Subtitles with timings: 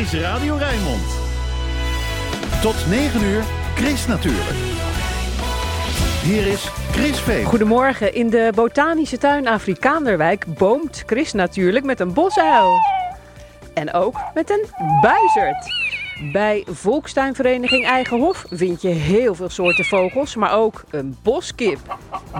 [0.00, 1.02] is Radio Rijnmond.
[2.62, 3.42] Tot 9 uur,
[3.74, 4.56] Chris natuurlijk.
[6.22, 7.44] Hier is Chris Veen.
[7.44, 8.14] Goedemorgen.
[8.14, 12.78] In de botanische tuin Afrikaanderwijk boomt Chris natuurlijk met een bosuil.
[13.74, 14.66] En ook met een
[15.00, 15.89] buizerd.
[16.22, 21.78] Bij Volkstuinvereniging Eigenhof vind je heel veel soorten vogels, maar ook een boskip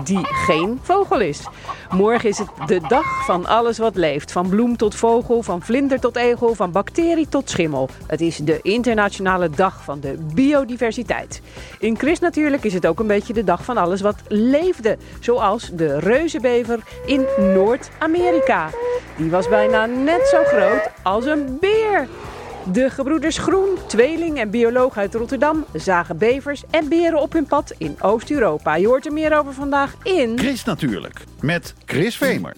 [0.03, 1.47] die geen vogel is.
[1.91, 4.31] Morgen is het de dag van alles wat leeft.
[4.31, 7.89] Van bloem tot vogel, van vlinder tot egel, van bacterie tot schimmel.
[8.07, 11.41] Het is de internationale dag van de biodiversiteit.
[11.79, 14.97] In Chris natuurlijk is het ook een beetje de dag van alles wat leefde.
[15.19, 18.69] Zoals de reuzenbever in Noord-Amerika.
[19.17, 22.07] Die was bijna net zo groot als een beer.
[22.65, 27.73] De gebroeders Groen, tweeling en bioloog uit Rotterdam, zagen bevers en beren op hun pad
[27.77, 28.75] in Oost-Europa.
[28.75, 30.39] Je hoort er meer over vandaag in...
[30.39, 32.55] Chris natuurlijk, met Chris Vemer.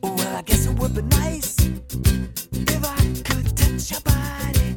[0.00, 1.54] Well, I guess it would be nice
[2.50, 4.75] if I could touch your body.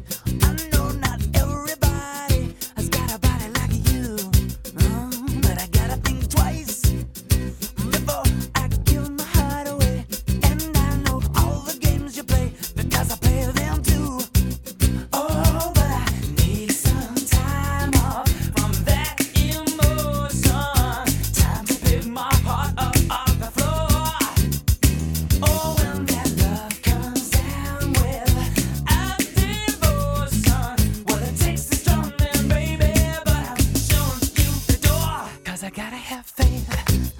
[35.90, 37.19] Gotta have faith.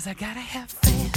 [0.00, 1.12] Cause I gotta have faith.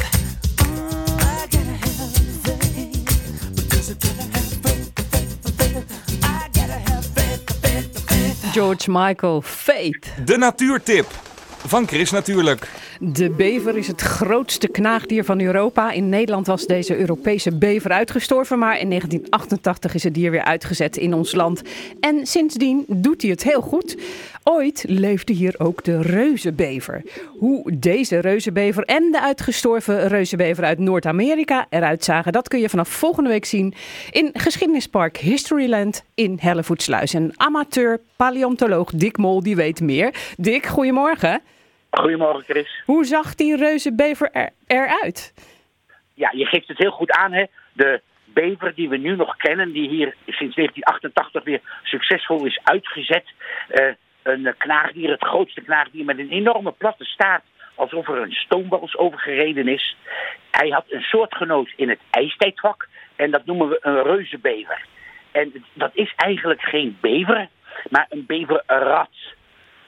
[0.58, 2.12] Mm, I gotta have
[2.44, 3.56] faith.
[3.56, 6.24] Because I gotta have faith, faith, faith.
[6.24, 8.54] I gotta have faith, faith, faith.
[8.54, 10.26] George Michael, Faith.
[10.26, 11.08] De natuurtip
[11.66, 12.68] van Chris natuurlijk.
[13.00, 15.92] De bever is het grootste knaagdier van Europa.
[15.92, 20.98] In Nederland was deze Europese bever uitgestorven, maar in 1988 is het dier weer uitgezet
[20.98, 21.62] in ons land.
[22.00, 23.98] En sindsdien doet hij het heel goed.
[24.44, 27.04] Ooit leefde hier ook de reuzenbever.
[27.38, 32.90] Hoe deze reuzenbever en de uitgestorven reuzenbever uit Noord-Amerika eruit zagen, dat kun je vanaf
[32.90, 33.74] volgende week zien
[34.12, 37.14] in Geschiedenispark Historyland in Hellevoetsluis.
[37.14, 40.14] En amateur paleontoloog Dick Mol die weet meer.
[40.38, 41.42] Dick, goedemorgen.
[41.94, 42.82] Goedemorgen, Chris.
[42.86, 45.34] Hoe zag die reuzenbever er, eruit?
[46.14, 47.46] Ja, je geeft het heel goed aan, hè.
[47.74, 53.26] De bever die we nu nog kennen, die hier sinds 1988 weer succesvol is uitgezet.
[53.68, 53.86] Eh,
[54.24, 57.44] een knaagdier, het grootste knaagdier met een enorme platte staart,
[57.76, 59.96] alsof er een stoombals over gereden is.
[60.52, 64.86] Hij had een soortgenoot in het ijstijdvak en dat noemen we een reuzenbever.
[65.32, 67.48] En dat is eigenlijk geen bever,
[67.90, 69.10] maar een beverrat.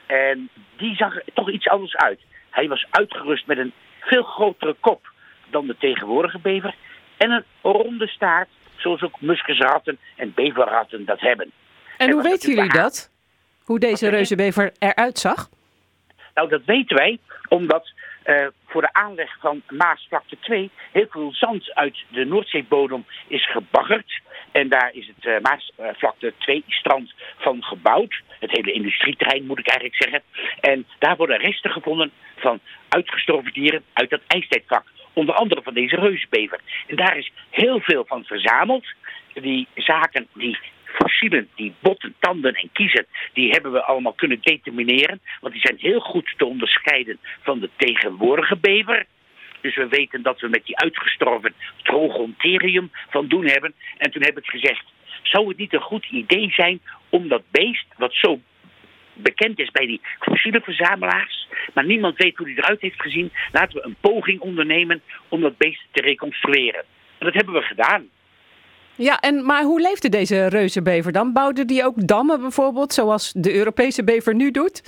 [0.06, 2.20] En die zag er toch iets anders uit.
[2.50, 5.10] Hij was uitgerust met een veel grotere kop
[5.50, 6.74] dan de tegenwoordige bever.
[7.16, 11.50] En een ronde staart, zoals ook muskusratten en beverratten dat hebben.
[11.98, 13.10] En hoe weten jullie dat?
[13.64, 15.48] Hoe deze reuzenbever eruit zag?
[16.34, 17.18] Nou, dat weten wij
[17.48, 17.92] omdat
[18.22, 24.20] eh, voor de aanleg van Maasvlakte 2 heel veel zand uit de Noordzeebodem is gebaggerd.
[24.60, 28.22] En daar is het uh, Maasvlakte 2 strand van gebouwd.
[28.40, 30.22] Het hele industrieterrein moet ik eigenlijk zeggen.
[30.60, 34.84] En daar worden resten gevonden van uitgestorven dieren uit dat ijstijdvak.
[35.12, 36.60] Onder andere van deze reusbever.
[36.86, 38.86] En daar is heel veel van verzameld.
[39.32, 45.20] Die zaken, die fossielen, die botten, tanden en kiezen, die hebben we allemaal kunnen determineren.
[45.40, 49.06] Want die zijn heel goed te onderscheiden van de tegenwoordige bever.
[49.60, 53.74] Dus we weten dat we met die uitgestorven trogonterium van doen hebben.
[53.98, 54.84] En toen heb ik gezegd,
[55.22, 58.40] zou het niet een goed idee zijn om dat beest, wat zo
[59.12, 63.74] bekend is bij die fossiele verzamelaars, maar niemand weet hoe die eruit heeft gezien, laten
[63.74, 66.84] we een poging ondernemen om dat beest te reconstrueren.
[67.18, 68.08] En dat hebben we gedaan.
[68.94, 71.32] Ja, en, maar hoe leefde deze reuzenbever dan?
[71.32, 74.82] Bouwde die ook dammen bijvoorbeeld, zoals de Europese bever nu doet?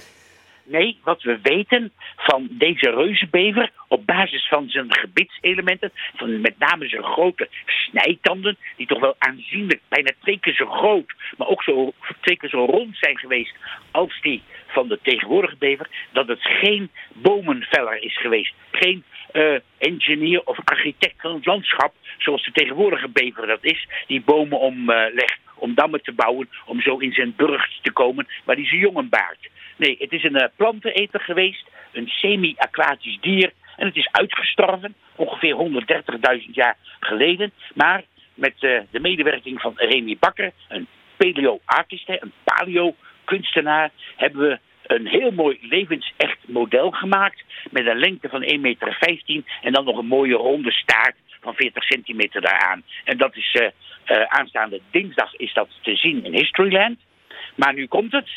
[0.70, 6.88] Nee, wat we weten van deze reuzenbever op basis van zijn gebitselementen, van met name
[6.88, 11.92] zijn grote snijtanden, die toch wel aanzienlijk bijna twee keer zo groot, maar ook zo,
[12.20, 13.54] twee keer zo rond zijn geweest
[13.90, 18.54] als die van de tegenwoordige bever, dat het geen bomenveller is geweest.
[18.70, 24.20] Geen uh, engineer of architect van het landschap, zoals de tegenwoordige bever dat is, die
[24.20, 28.66] bomen omlegt om dammen te bouwen, om zo in zijn burcht te komen waar hij
[28.66, 29.48] zijn jongen baart.
[29.78, 33.52] Nee, het is een uh, planteneter geweest, een semi-aquatisch dier.
[33.76, 35.56] En het is uitgestorven, ongeveer
[36.40, 37.52] 130.000 jaar geleden.
[37.74, 38.02] Maar
[38.34, 40.86] met uh, de medewerking van Remy Bakker, een
[41.16, 47.44] paleo-artist, een paleo-kunstenaar, hebben we een heel mooi levensecht model gemaakt.
[47.70, 48.98] Met een lengte van 1,15 meter
[49.62, 52.82] en dan nog een mooie ronde staart van 40 centimeter daaraan.
[53.04, 56.98] En dat is uh, aanstaande dinsdag is dat te zien in Historyland.
[57.54, 58.28] Maar nu komt het.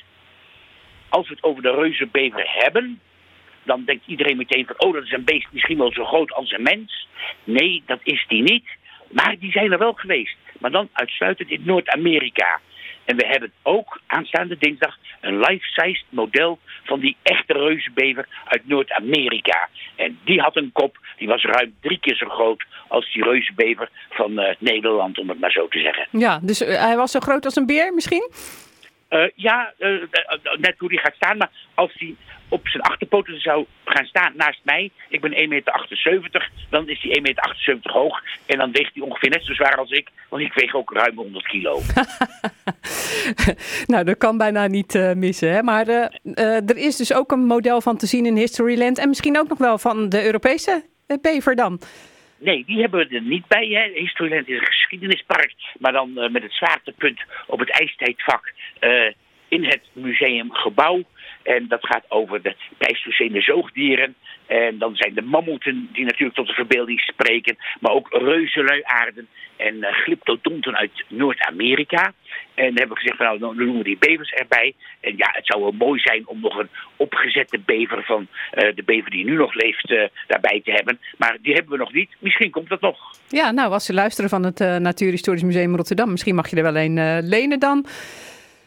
[1.12, 3.00] Als we het over de reuzenbever hebben,
[3.64, 6.52] dan denkt iedereen meteen van, oh dat is een beest misschien wel zo groot als
[6.52, 7.08] een mens.
[7.44, 8.66] Nee, dat is die niet.
[9.10, 10.36] Maar die zijn er wel geweest.
[10.60, 12.60] Maar dan uitsluitend in Noord-Amerika.
[13.06, 19.70] En we hebben ook aanstaande dinsdag een life-sized model van die echte reuzenbever uit Noord-Amerika.
[19.96, 23.90] En die had een kop, die was ruim drie keer zo groot als die reuzenbever
[24.10, 26.08] van uh, Nederland, om het maar zo te zeggen.
[26.12, 28.30] Ja, dus uh, hij was zo groot als een beer misschien?
[29.14, 29.74] Uh, ja,
[30.58, 32.16] net hoe die gaat staan, maar als hij
[32.48, 37.18] op zijn achterpoten zou gaan staan naast mij, ik ben 1,78 meter, dan is hij
[37.18, 38.22] 1,78 meter hoog.
[38.46, 41.16] En dan weegt hij ongeveer net zo zwaar als ik, want ik weeg ook ruim
[41.16, 41.80] 100 kilo.
[43.92, 45.52] nou, dat kan bijna niet uh, missen.
[45.52, 45.64] Hè?
[45.64, 45.88] Maar
[46.68, 49.58] er is dus ook een model van te zien in Historyland en misschien ook nog
[49.58, 50.86] wel van de Europese
[51.22, 51.80] bever dan.
[52.42, 53.68] Nee, die hebben we er niet bij.
[53.68, 54.00] Hè.
[54.00, 59.12] Historyland is een geschiedenispark, maar dan uh, met het zwaartepunt op het ijstijdvak uh,
[59.48, 61.04] in het museumgebouw.
[61.44, 64.16] En dat gaat over de pleistocene zoogdieren.
[64.46, 67.58] En dan zijn de mammoeten die natuurlijk tot de verbeelding spreken.
[67.80, 72.14] Maar ook reuzenluiaarden en uh, glyptodonten uit Noord-Amerika.
[72.54, 74.74] En dan hebben we gezegd, van, nou, dan doen we die bevers erbij.
[75.00, 78.84] En ja, het zou wel mooi zijn om nog een opgezette bever van uh, de
[78.84, 81.00] bever die nu nog leeft uh, daarbij te hebben.
[81.18, 82.10] Maar die hebben we nog niet.
[82.20, 82.98] Misschien komt dat nog.
[83.28, 86.78] Ja, nou, als ze luisteren van het Natuurhistorisch Museum Rotterdam, misschien mag je er wel
[86.78, 87.86] een lenen dan.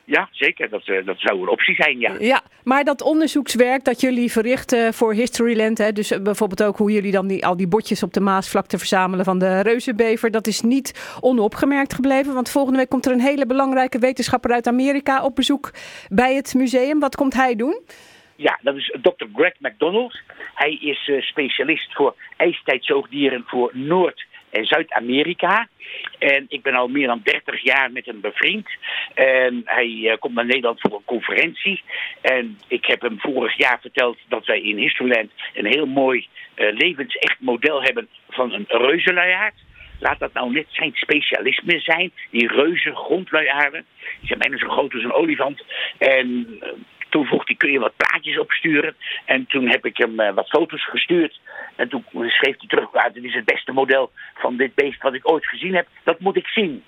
[0.04, 0.68] Ja, zeker.
[0.70, 2.14] Dat, uh, dat zou een optie zijn, ja.
[2.18, 5.78] Ja, maar dat onderzoekswerk dat jullie verrichten voor Historyland...
[5.78, 9.24] Hè, dus bijvoorbeeld ook hoe jullie dan die, al die botjes op de Maasvlakte verzamelen
[9.24, 10.30] van de reuzenbever...
[10.30, 12.34] dat is niet onopgemerkt gebleven.
[12.34, 15.70] Want volgende week komt er een hele belangrijke wetenschapper uit Amerika op bezoek
[16.08, 17.00] bij het museum.
[17.00, 17.82] Wat komt hij doen?
[18.36, 19.24] Ja, dat is Dr.
[19.34, 20.20] Greg McDonald.
[20.54, 24.26] Hij is uh, specialist voor ijstijdzoogdieren voor Noord-
[24.62, 25.68] Zuid-Amerika.
[26.18, 28.68] En ik ben al meer dan 30 jaar met hem bevriend.
[29.14, 31.82] En hij uh, komt naar Nederland voor een conferentie.
[32.20, 36.72] En ik heb hem vorig jaar verteld dat wij in Historyland een heel mooi uh,
[36.72, 39.54] levensecht model hebben van een reuzenluiaard.
[39.98, 42.12] Laat dat nou net zijn specialisme zijn.
[42.30, 43.84] Die reuzen grondluiaarden.
[44.18, 45.64] Die zijn bijna zo groot als een olifant.
[45.98, 46.68] En uh,
[47.14, 48.96] toen vroeg hij, kun je wat plaatjes opsturen?
[49.24, 51.40] En toen heb ik hem uh, wat foto's gestuurd.
[51.76, 55.14] En toen schreef hij terug, ah, dit is het beste model van dit beest wat
[55.14, 55.86] ik ooit gezien heb.
[56.04, 56.84] Dat moet ik zien.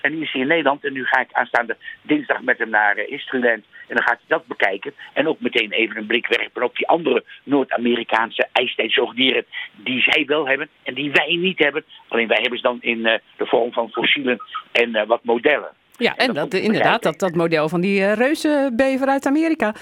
[0.00, 2.98] En nu is hij in Nederland en nu ga ik aanstaande dinsdag met hem naar
[2.98, 3.42] uh.
[3.42, 4.94] En dan gaat hij dat bekijken.
[5.12, 9.44] En ook meteen even een blik werpen op die andere Noord-Amerikaanse ijstijdzoogdieren
[9.76, 11.84] die zij wel hebben en die wij niet hebben.
[12.08, 14.38] Alleen wij hebben ze dan in uh, de vorm van fossielen
[14.72, 15.70] en wat modellen.
[15.98, 19.74] Ja, en, en dat, dat inderdaad, dat, dat model van die uh, reuzenbever uit Amerika.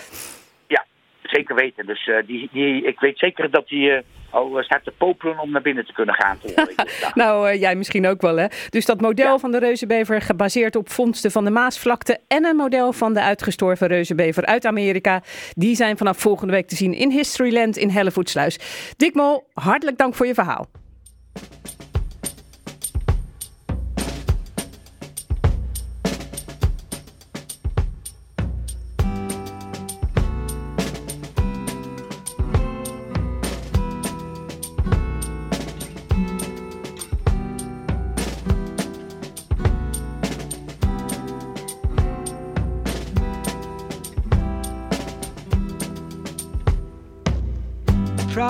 [0.66, 0.84] Ja,
[1.22, 1.86] zeker weten.
[1.86, 3.98] Dus uh, die, die, ik weet zeker dat die uh,
[4.30, 6.38] al staat te popelen om naar binnen te kunnen gaan.
[7.14, 8.46] nou, uh, jij misschien ook wel, hè?
[8.68, 9.38] Dus dat model ja.
[9.38, 12.18] van de reuzenbever gebaseerd op vondsten van de Maasvlakte...
[12.28, 15.22] en een model van de uitgestorven reuzenbever uit Amerika...
[15.54, 18.58] die zijn vanaf volgende week te zien in Historyland in Hellevoetsluis.
[18.96, 20.66] Dick Mol, hartelijk dank voor je verhaal.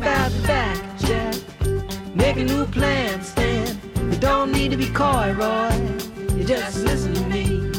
[0.00, 1.34] Ooh, slip out the back, Jack.
[2.14, 3.78] Make a new plan, Stan.
[4.10, 5.70] You don't need to be coy, Roy.
[6.36, 7.70] You just listen to me.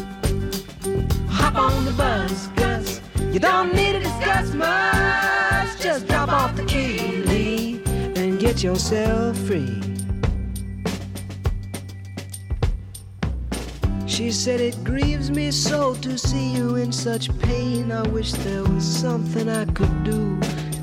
[1.30, 3.02] Hop on the bus, Gus.
[3.32, 5.80] You don't need to discuss much.
[5.82, 9.82] Just drop off the key, leave, and get yourself free.
[14.06, 17.92] She said it grieves me so to see you in such pain.
[17.92, 20.40] I wish there was something I could do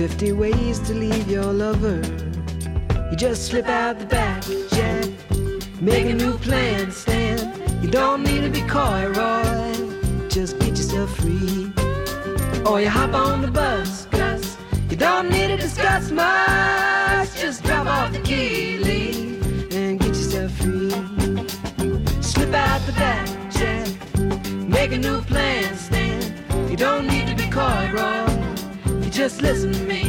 [0.00, 2.00] 50 ways to leave your lover.
[3.10, 5.04] You just slip out the back, Jack.
[5.78, 7.38] Make a new plan, Stan.
[7.82, 10.28] You don't need to be coy, Roy.
[10.30, 11.70] Just get yourself free.
[12.64, 14.56] Or you hop on the bus, Gus.
[14.88, 17.38] You don't need to discuss much.
[17.38, 20.92] Just drop off the key, leave, and get yourself free.
[22.22, 23.86] Slip out the back, Jack.
[24.66, 26.70] Make a new plan, Stan.
[26.70, 28.29] You don't need to be coy, Roy.
[29.20, 30.04] Just listen to me.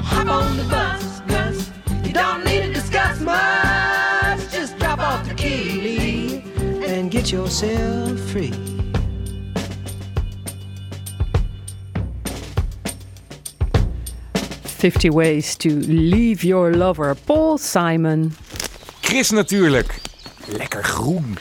[0.00, 1.70] Hop on the bus, Gus.
[2.02, 4.50] You don't need to discuss much.
[4.50, 8.54] Just drop off the key, leave, and get yourself free.
[14.62, 17.14] 50 Ways to Leave Your Lover.
[17.14, 18.32] Paul Simon.
[19.02, 20.00] Chris natuurlijk.
[20.46, 21.36] Lekker groen.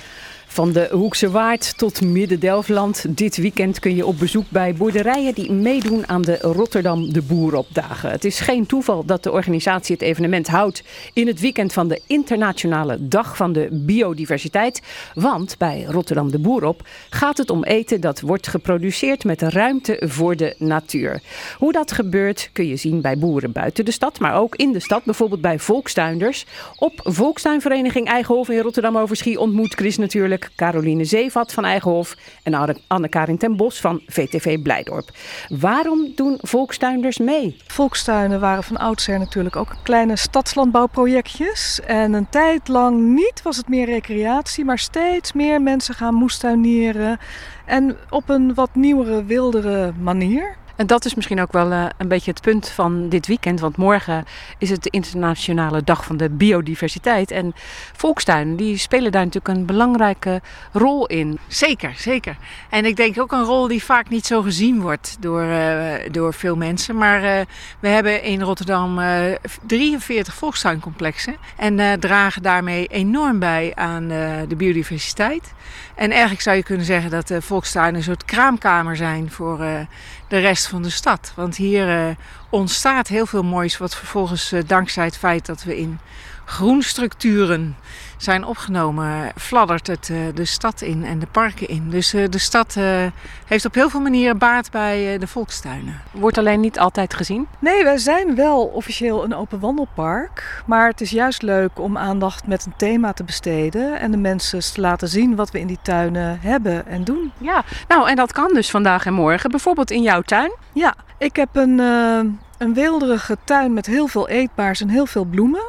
[0.52, 3.06] Van de Hoekse Waard tot Midden-Delfland.
[3.18, 8.12] Dit weekend kun je op bezoek bij boerderijen die meedoen aan de Rotterdam de Boeropdagen.
[8.12, 12.02] Het is geen toeval dat de organisatie het evenement houdt in het weekend van de
[12.08, 14.82] Internationale Dag van de Biodiversiteit.
[15.14, 20.36] Want bij Rotterdam de Boerop gaat het om eten dat wordt geproduceerd met ruimte voor
[20.36, 21.22] de natuur.
[21.58, 24.80] Hoe dat gebeurt kun je zien bij boeren buiten de stad, maar ook in de
[24.80, 25.04] stad.
[25.04, 26.46] Bijvoorbeeld bij volkstuinders.
[26.78, 33.38] Op Volkstuinvereniging Eigenhof in Rotterdam-Overschie ontmoet Chris natuurlijk Caroline Zeevat van Eigenhof en Anne- Anne-Karin
[33.38, 35.10] ten Bos van VTV Blijdorp.
[35.48, 37.58] Waarom doen volkstuinders mee?
[37.68, 41.80] Volkstuinen waren van oudsher natuurlijk ook kleine stadslandbouwprojectjes.
[41.86, 47.20] En een tijd lang niet was het meer recreatie, maar steeds meer mensen gaan moestuinieren.
[47.66, 50.60] En op een wat nieuwere, wildere manier.
[50.76, 53.60] En dat is misschien ook wel eh, een beetje het punt van dit weekend.
[53.60, 54.26] Want morgen
[54.58, 57.32] is het de internationale dag van de biodiversiteit.
[57.32, 57.54] En
[57.96, 61.40] volkstuinen die spelen daar natuurlijk een belangrijke rol in.
[61.48, 62.38] Zeker, zeker.
[62.70, 66.34] En ik denk ook een rol die vaak niet zo gezien wordt door, eh, door
[66.34, 66.98] veel mensen.
[66.98, 67.46] Maar eh,
[67.80, 69.36] we hebben in Rotterdam eh,
[69.68, 71.36] 43 volkstuincomplexen.
[71.58, 74.08] En dragen daarmee enorm bij aan
[74.48, 75.54] de biodiversiteit.
[76.02, 79.80] En eigenlijk zou je kunnen zeggen dat de volkstuinen een soort kraamkamer zijn voor eh,
[80.28, 81.32] de rest van de stad.
[81.36, 82.16] Want hier eh,
[82.50, 86.00] ontstaat heel veel moois, wat vervolgens eh, dankzij het feit dat we in
[86.46, 87.76] groenstructuren
[88.24, 91.90] zijn opgenomen, fladdert het eh, de stad in en de parken in.
[91.90, 93.06] Dus eh, de stad eh,
[93.46, 96.02] heeft op heel veel manieren baat bij eh, de volkstuinen.
[96.12, 97.48] Wordt alleen niet altijd gezien.
[97.60, 100.64] Nee, wij zijn wel officieel een open wandelpark.
[100.66, 104.00] Maar het is juist leuk om aandacht met een thema te besteden.
[104.00, 107.32] En de mensen te laten zien wat we in die tuinen hebben en doen.
[107.38, 109.52] Ja, nou en dat kan dus vandaag en morgen.
[109.52, 110.52] Bijvoorbeeld in jouw tuin.
[110.74, 112.20] Ja, ik heb een, eh,
[112.58, 115.64] een weelderige tuin met heel veel eetbaars en heel veel bloemen.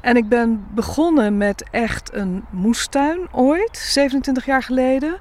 [0.00, 5.16] En ik ben begonnen met echt een moestuin ooit, 27 jaar geleden.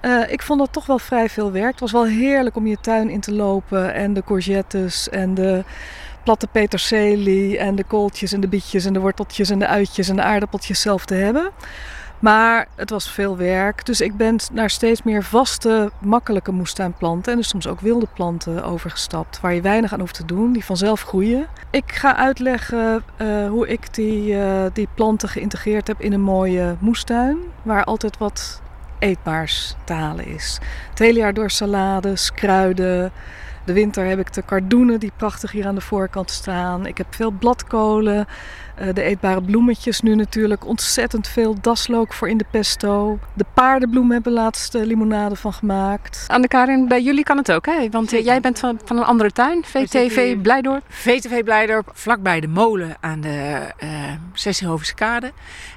[0.00, 1.70] Eh, ik vond dat toch wel vrij veel werk.
[1.70, 5.64] Het was wel heerlijk om je tuin in te lopen en de courgettes en de
[6.24, 10.16] platte peterselie en de kooltjes en de bietjes en de worteltjes en de uitjes en
[10.16, 11.50] de aardappeltjes zelf te hebben.
[12.22, 17.38] Maar het was veel werk, dus ik ben naar steeds meer vaste, makkelijke moestuinplanten en
[17.38, 21.02] dus soms ook wilde planten overgestapt, waar je weinig aan hoeft te doen, die vanzelf
[21.02, 21.46] groeien.
[21.70, 26.76] Ik ga uitleggen eh, hoe ik die, eh, die planten geïntegreerd heb in een mooie
[26.78, 28.62] moestuin, waar altijd wat
[28.98, 30.58] eetbaars te halen is.
[30.90, 33.12] Het hele jaar door salades, kruiden.
[33.64, 36.86] De winter heb ik de kardoenen die prachtig hier aan de voorkant staan.
[36.86, 38.26] Ik heb veel bladkolen,
[38.90, 40.66] de eetbare bloemetjes nu natuurlijk.
[40.66, 43.18] Ontzettend veel daslook voor in de pesto.
[43.34, 46.24] De paardenbloemen hebben we laatst eh, limonade van gemaakt.
[46.28, 47.88] Anne-Karin, bij jullie kan het ook, hè?
[47.90, 48.26] Want eh, Zeker.
[48.26, 50.82] jij bent van, van een andere tuin, VTV Blijdorp.
[50.88, 53.88] VTV Blijdorp, vlakbij de molen aan de uh,
[54.32, 55.32] Sessiehovense kade.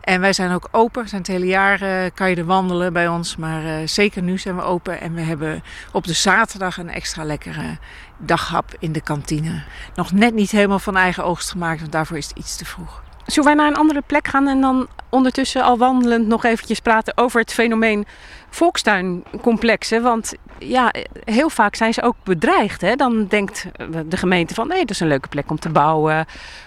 [0.06, 1.08] En wij zijn ook open.
[1.08, 3.36] Zijn het hele jaar eh, kan je er wandelen bij ons.
[3.36, 5.02] Maar eh, zeker nu zijn we open.
[5.02, 7.78] En we hebben op de zaterdag een extra lekkere
[8.26, 9.64] daghap in de kantine.
[9.96, 13.04] Nog net niet helemaal van eigen oogst gemaakt, want daarvoor is het iets te vroeg.
[13.26, 17.18] Zullen wij naar een andere plek gaan en dan ondertussen al wandelend nog eventjes praten
[17.18, 18.06] over het fenomeen
[18.50, 20.02] volkstuincomplexen?
[20.02, 22.82] Want ja, heel vaak zijn ze ook bedreigd.
[22.82, 22.96] Hè?
[22.96, 23.68] Dan denkt
[24.08, 26.26] de gemeente van nee, dat is een leuke plek om te bouwen.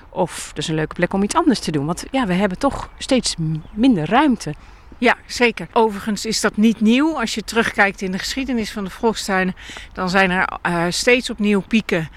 [0.09, 1.87] Of dat is een leuke plek om iets anders te doen.
[1.87, 3.35] Want ja, we hebben toch steeds
[3.73, 4.55] minder ruimte.
[4.99, 5.69] Ja, zeker.
[5.73, 7.21] Overigens is dat niet nieuw.
[7.21, 9.55] Als je terugkijkt in de geschiedenis van de volkstuinen,
[9.93, 12.09] dan zijn er uh, steeds opnieuw pieken,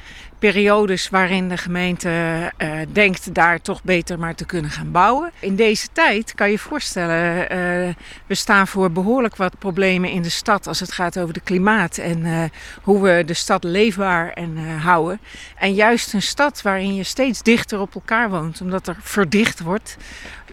[0.42, 2.10] periodes waarin de gemeente
[2.58, 5.32] uh, denkt daar toch beter maar te kunnen gaan bouwen.
[5.40, 7.94] In deze tijd kan je voorstellen, uh,
[8.28, 11.98] we staan voor behoorlijk wat problemen in de stad als het gaat over het klimaat
[11.98, 15.20] en hoe we de stad leefbaar en houden.
[15.58, 19.98] En juist een stad waarin je steeds dichter op elkaar woont, omdat er verdicht wordt.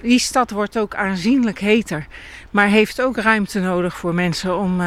[0.03, 2.07] Die stad wordt ook aanzienlijk heter,
[2.51, 4.81] maar heeft ook ruimte nodig voor mensen om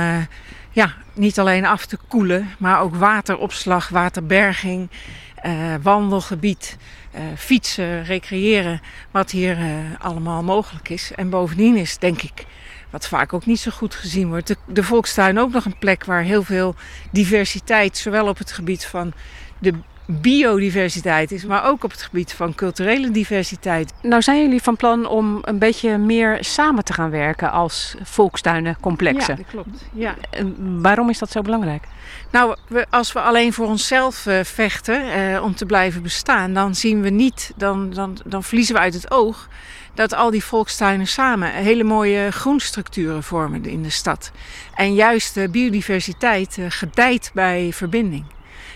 [0.71, 4.89] ja, niet alleen af te koelen, maar ook wateropslag, waterberging,
[5.45, 6.77] uh, wandelgebied,
[7.15, 8.81] uh, fietsen, recreëren,
[9.11, 9.57] wat hier
[9.99, 11.11] allemaal mogelijk is.
[11.15, 12.45] En bovendien is, denk ik,
[12.89, 16.05] wat vaak ook niet zo goed gezien wordt, de, de volkstuin ook nog een plek
[16.05, 16.75] waar heel veel
[17.11, 19.13] diversiteit, zowel op het gebied van
[19.59, 19.73] de
[20.05, 23.93] biodiversiteit is, maar ook op het gebied van culturele diversiteit.
[24.01, 29.35] Nou zijn jullie van plan om een beetje meer samen te gaan werken als volkstuinencomplexen.
[29.37, 29.89] Ja, dat klopt.
[29.93, 30.15] Ja.
[30.29, 31.83] En waarom is dat zo belangrijk?
[32.31, 36.75] Nou, we, als we alleen voor onszelf uh, vechten uh, om te blijven bestaan, dan
[36.75, 39.47] zien we niet, dan, dan, dan verliezen we uit het oog
[39.93, 44.31] dat al die volkstuinen samen hele mooie groenstructuren vormen in de stad.
[44.75, 48.25] En juist de biodiversiteit uh, gedijt bij verbinding.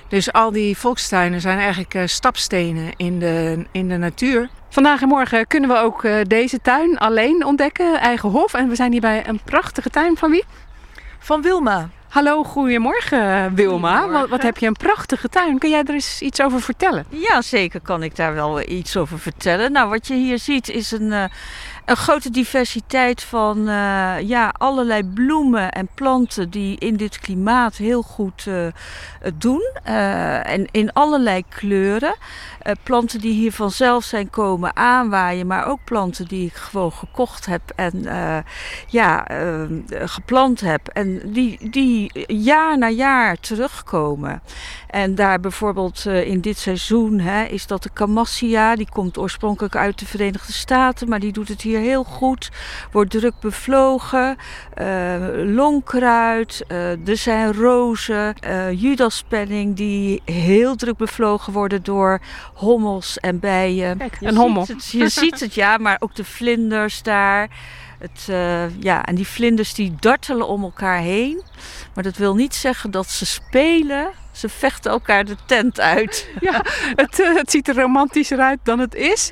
[0.08, 4.50] Dus al die volkstuinen zijn eigenlijk uh, stapstenen in de, in de natuur.
[4.70, 8.54] Vandaag en morgen kunnen we ook uh, deze tuin alleen ontdekken, eigen hof.
[8.54, 10.44] En we zijn hier bij een prachtige tuin van wie?
[11.20, 11.90] Van Wilma.
[12.16, 13.98] Hallo, goedemorgen Wilma.
[13.98, 14.12] Goedemorgen.
[14.12, 15.58] Wat, wat, heb je een prachtige tuin.
[15.58, 17.06] Kun jij er eens iets over vertellen?
[17.10, 19.72] Ja, zeker kan ik daar wel iets over vertellen.
[19.72, 21.24] Nou, wat je hier ziet is een, uh,
[21.86, 28.02] een grote diversiteit van uh, ja, allerlei bloemen en planten die in dit klimaat heel
[28.02, 28.68] goed uh,
[29.36, 29.72] doen.
[29.88, 32.16] Uh, en in allerlei kleuren.
[32.84, 37.62] planten die hier vanzelf zijn komen aanwaaien, maar ook planten die ik gewoon gekocht heb
[37.76, 38.04] en
[38.88, 39.28] ja,
[39.90, 40.88] geplant heb.
[40.88, 44.42] En die, die jaar na jaar terugkomen.
[44.90, 48.76] En daar bijvoorbeeld in dit seizoen hè, is dat de Camassia.
[48.76, 52.52] Die komt oorspronkelijk uit de Verenigde Staten, maar die doet het hier heel goed.
[52.92, 54.38] Wordt druk bevlogen.
[54.82, 55.16] Uh,
[55.56, 56.66] longkruid.
[56.68, 58.36] Uh, er zijn rozen.
[58.48, 62.20] Uh, judaspenning die heel druk bevlogen worden door
[62.54, 63.98] hommels en bijen.
[63.98, 64.66] Kijk, een hommel.
[64.68, 67.50] Het, je ziet het, ja, maar ook de vlinders daar.
[68.00, 71.42] Het, uh, ja, en die vlinders die dartelen om elkaar heen.
[71.94, 74.10] Maar dat wil niet zeggen dat ze spelen.
[74.32, 76.30] Ze vechten elkaar de tent uit.
[76.40, 76.62] Ja,
[76.96, 79.32] het, uh, het ziet er romantischer uit dan het is.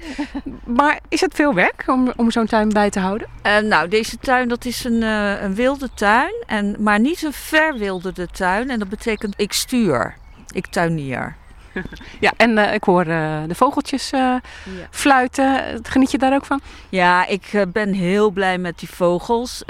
[0.66, 3.28] Maar is het veel werk om, om zo'n tuin bij te houden?
[3.44, 6.44] Uh, nou, deze tuin dat is een, uh, een wilde tuin.
[6.46, 8.70] En, maar niet een verwilderde tuin.
[8.70, 10.16] En dat betekent ik stuur.
[10.54, 11.36] Ik tuinier.
[12.20, 14.42] Ja, en uh, ik hoor uh, de vogeltjes ja.
[14.90, 15.80] fluiten.
[15.84, 16.62] Geniet je daar ook van?
[16.90, 19.64] Ja, ik ben heel blij met die vogels.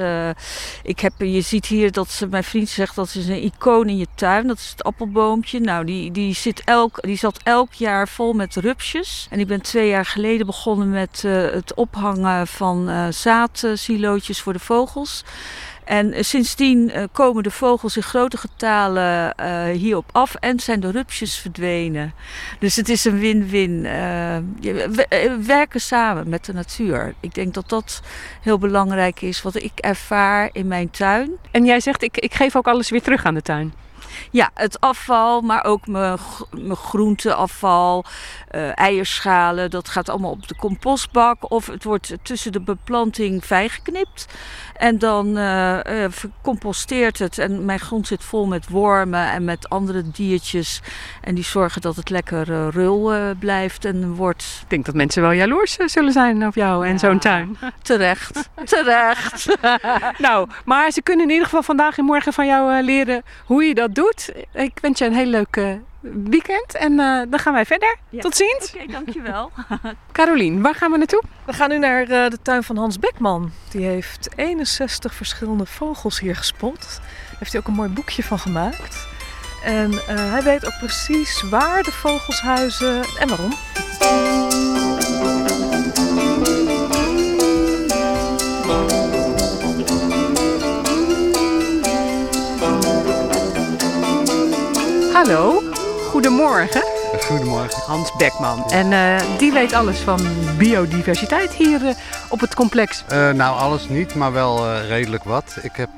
[0.83, 3.97] ik heb, je ziet hier dat ze, mijn vriend zegt dat is een icoon in
[3.97, 4.47] je tuin.
[4.47, 5.59] Dat is het appelboompje.
[5.59, 9.27] Nou, die, die, zit elk, die zat elk jaar vol met rupsjes.
[9.29, 15.23] En ik ben twee jaar geleden begonnen met het ophangen van zaadsilootjes voor de vogels.
[15.85, 20.79] En eh, sindsdien eh, komen de vogels in grote getalen eh, hierop af en zijn
[20.79, 22.13] de rupsjes verdwenen.
[22.59, 23.81] Dus het is een win-win.
[23.81, 27.13] We werken samen met de natuur.
[27.19, 28.01] Ik denk dat dat
[28.41, 31.31] heel belangrijk is, wat ik ervaar in mijn tuin.
[31.51, 33.73] En jij zegt, ik, ik geef ook alles weer terug aan de tuin.
[34.31, 38.05] Ja, het afval, maar ook mijn, gro- mijn groenteafval,
[38.47, 41.51] eh, eierschalen, dat gaat allemaal op de compostbak.
[41.51, 44.25] Of het wordt tussen de beplanting vijgeknipt.
[44.75, 45.35] En dan
[46.09, 47.37] vercomposteert het.
[47.37, 50.81] En mijn grond zit vol met wormen en met andere diertjes.
[51.21, 54.59] En die zorgen dat het lekker rul blijft en wordt.
[54.63, 56.97] Ik denk dat mensen wel jaloers zullen zijn op jou en Ja.
[56.97, 57.57] zo'n tuin.
[57.81, 59.55] Terecht, terecht.
[60.17, 63.73] nou, maar ze kunnen in ieder geval vandaag en morgen van jou leren hoe je
[63.73, 64.31] dat doet.
[64.53, 67.97] Ik wens je een heel leuk eh, weekend en eh, dan gaan wij verder.
[68.09, 68.21] Ja.
[68.21, 68.73] Tot ziens.
[68.75, 69.51] Oké, dankjewel.
[70.11, 71.23] Carolien, waar gaan we naartoe?
[71.45, 73.51] We gaan nu naar eh, de tuin van Hans Bekman.
[73.71, 76.81] Die heeft 61 verschillende vogels hier gespot.
[76.81, 79.07] Daar heeft hij ook een mooi boekje van gemaakt.
[79.63, 83.53] En eh, hij weet ook precies waar de vogels huizen en waarom.
[95.23, 95.61] Hallo,
[96.09, 96.83] goedemorgen.
[97.19, 97.81] Goedemorgen.
[97.85, 98.63] Hans Bekman.
[98.69, 100.19] En eh, die weet alles van
[100.57, 101.95] biodiversiteit hier eh,
[102.29, 103.03] op het complex.
[103.07, 105.57] Eh, nou, alles niet, maar wel redelijk wat.
[105.61, 105.89] Ik heb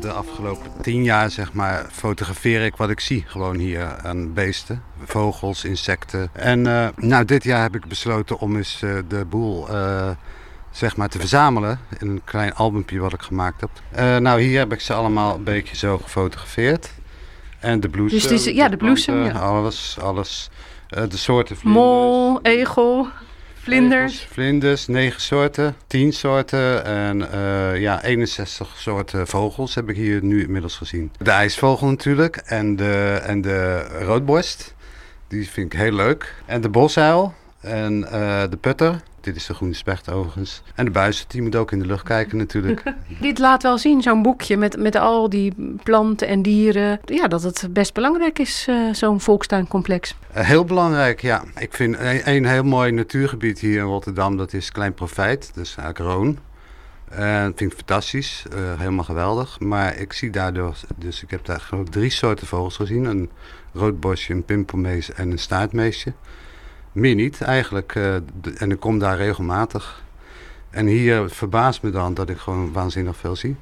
[0.00, 3.24] de afgelopen tien jaar, zeg maar, fotografeer ik wat ik zie.
[3.26, 6.30] Gewoon hier aan beesten, vogels, insecten.
[6.32, 6.62] En
[6.96, 9.68] nou, dit jaar heb ik besloten om eens de boel...
[10.70, 13.70] zeg maar te verzamelen in een klein albumpje wat ik gemaakt heb.
[14.20, 16.90] Nou, hier heb ik ze allemaal een beetje zo gefotografeerd.
[17.60, 18.18] En de bloesem.
[18.30, 19.30] Dus is- ja, de bloesem, ja.
[19.32, 20.50] Alles, alles.
[20.88, 21.84] Eh, de soorten vlinders.
[21.84, 23.08] Mol, egel,
[23.62, 24.12] vlinders.
[24.12, 30.22] Egels, vlinders, negen soorten, 10 soorten en eh, ja, 61 soorten vogels heb ik hier
[30.24, 31.12] nu inmiddels gezien.
[31.18, 34.74] De ijsvogel natuurlijk en de, en de roodborst,
[35.28, 36.34] die vind ik heel leuk.
[36.46, 40.62] En de bosuil en eh, de putter, dit is de groene specht overigens.
[40.74, 42.82] En de buizerd, die moet ook in de lucht kijken natuurlijk.
[43.20, 47.00] Dit laat wel zien, zo'n boekje met, met al die planten en dieren.
[47.04, 50.14] Ja, dat het best belangrijk is, eh, zo'n volkstuincomplex.
[50.32, 51.44] Eh, Heel belangrijk, ja.
[51.58, 55.76] Ik vind een, een heel mooi natuurgebied hier in Rotterdam, dat is Klein Profijt, dus
[55.76, 56.38] eigenlijk Roon.
[57.08, 59.60] Dat vind ik fantastisch, eh, helemaal geweldig.
[59.60, 63.04] Maar ik zie daardoor, dus ik heb daar drie soorten vogels gezien.
[63.04, 63.30] Een
[63.72, 66.12] roodbosje, een pimpelmees en een staartmeesje.
[66.92, 68.14] Meer niet eigenlijk, eh,
[68.58, 70.02] en ik kom daar regelmatig.
[70.70, 73.56] En hier verbaast me dan dat ik gewoon waanzinnig veel zie.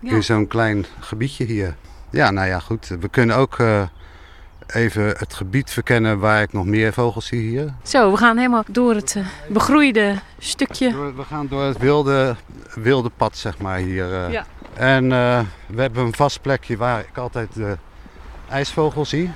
[0.00, 0.12] Ja.
[0.12, 1.76] In zo'n klein gebiedje hier.
[2.10, 2.86] Ja, nou ja, goed.
[3.00, 3.82] We kunnen ook eh,
[4.66, 7.74] even het gebied verkennen waar ik nog meer vogels zie hier.
[7.82, 10.92] Zo, we gaan helemaal door het eh, begroeide stukje.
[10.92, 12.36] Door- we gaan door het wilde,
[12.74, 14.30] wilde pad, zeg maar, hier.
[14.30, 14.46] Ja.
[14.74, 15.08] En
[15.66, 17.76] we hebben een vast plekje waar ik altijd de
[18.48, 19.30] ijsvogel zie.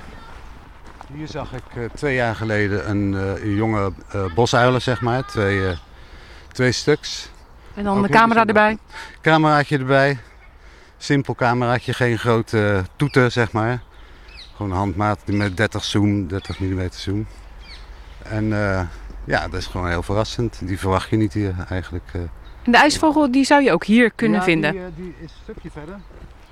[1.15, 5.25] Hier zag ik eh, twee jaar geleden een, eh, een jonge eh, bosuilen, zeg maar.
[5.25, 5.75] Twee,
[6.51, 7.29] twee stuks.
[7.73, 8.77] En dan Ook de camera erbij.
[9.21, 10.17] Cameraatje erbij.
[10.97, 13.81] Simpel cameraatje, geen grote toeter, zeg maar.
[14.55, 17.27] Gewoon handmaat met 30 zoom, 30 mm zoom.
[18.23, 18.47] En
[19.25, 20.59] ja, dat is gewoon heel verrassend.
[20.63, 22.09] Die verwacht je niet hier eigenlijk.
[22.63, 24.71] En de ijsvogel, die zou je ook hier kunnen Ja, vinden.
[24.71, 25.99] Die, die is een stukje verder.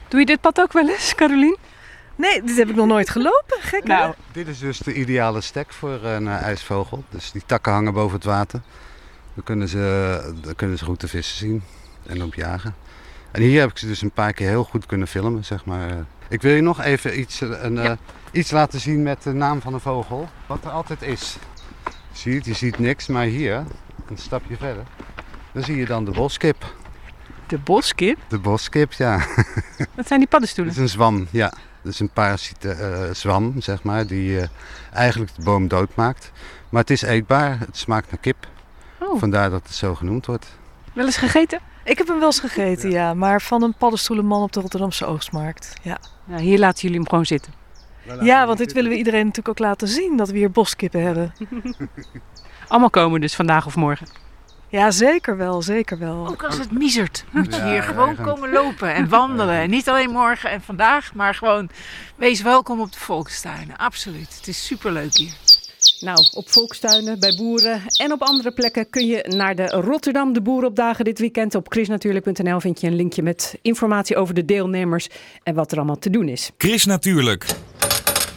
[0.07, 1.57] Doe je dit pad ook wel eens, Carolien?
[2.15, 3.57] Nee, dit heb ik nog nooit gelopen.
[3.59, 3.93] Gek hè?
[3.93, 7.03] Nou, Dit is dus de ideale stek voor een eh, ijsvogel.
[7.09, 8.61] Dus die takken hangen boven het water.
[9.33, 11.63] Dan kunnen ze, dan kunnen ze goed de vissen zien
[12.07, 12.75] en op jagen.
[13.31, 16.05] En hier heb ik ze dus een paar keer heel goed kunnen filmen, zeg maar.
[16.29, 17.91] Ik wil je nog even iets, eh, een, eh,
[18.31, 20.29] iets laten zien met de naam van de vogel.
[20.47, 21.37] Wat er altijd is.
[22.11, 23.63] Zie je, het, je ziet niks, maar hier,
[24.09, 24.83] een stapje verder,
[25.51, 26.75] dan zie je dan de boskip.
[27.47, 28.17] de boskip.
[28.27, 29.25] De boskip, ja.
[29.95, 30.73] Dat zijn die paddenstoelen.
[30.73, 31.53] Het is een zwam, ja.
[31.83, 34.47] Dat is een parasiete eh, zwam, zeg maar, die eh,
[34.93, 36.31] eigenlijk de boom doodmaakt.
[36.69, 38.47] Maar het is eetbaar, het smaakt naar kip.
[38.99, 40.57] Oh, Vandaar dat het zo genoemd wordt.
[40.93, 41.59] wel eens gegeten?
[41.83, 43.13] Ik heb hem wel eens gegeten, ja.
[43.13, 45.73] Maar van een paddenstoelenman op de Rotterdamse Oogstmarkt.
[45.81, 47.53] Ja, Nou, hier laten jullie hem gewoon zitten.
[48.21, 50.17] ja want dit willen we iedereen natuurlijk ook laten zien.
[50.17, 51.33] Dat we hier boskippen hebben.
[52.67, 54.07] Allemaal komen dus vandaag of morgen.
[54.71, 55.61] Ja, zeker wel.
[55.61, 56.27] Zeker wel.
[56.27, 58.27] Ook als het miezert, moet je Ja, hier gewoon regent.
[58.27, 59.55] komen lopen en wandelen.
[59.55, 61.69] En niet alleen morgen en vandaag, maar gewoon
[62.15, 63.77] wees welkom op de volkstuinen.
[63.77, 64.35] Absoluut.
[64.37, 65.33] Het is superleuk hier.
[65.99, 70.41] Nou, op volkstuinen, bij boeren en op andere plekken kun je naar de Rotterdam de
[70.41, 71.55] Boerenopdagen dit weekend.
[71.55, 75.07] Op chrisnatuurlijk.nl vind je een linkje met informatie over de deelnemers
[75.43, 76.51] en wat er allemaal te doen is.
[76.57, 77.45] Chris Natuurlijk.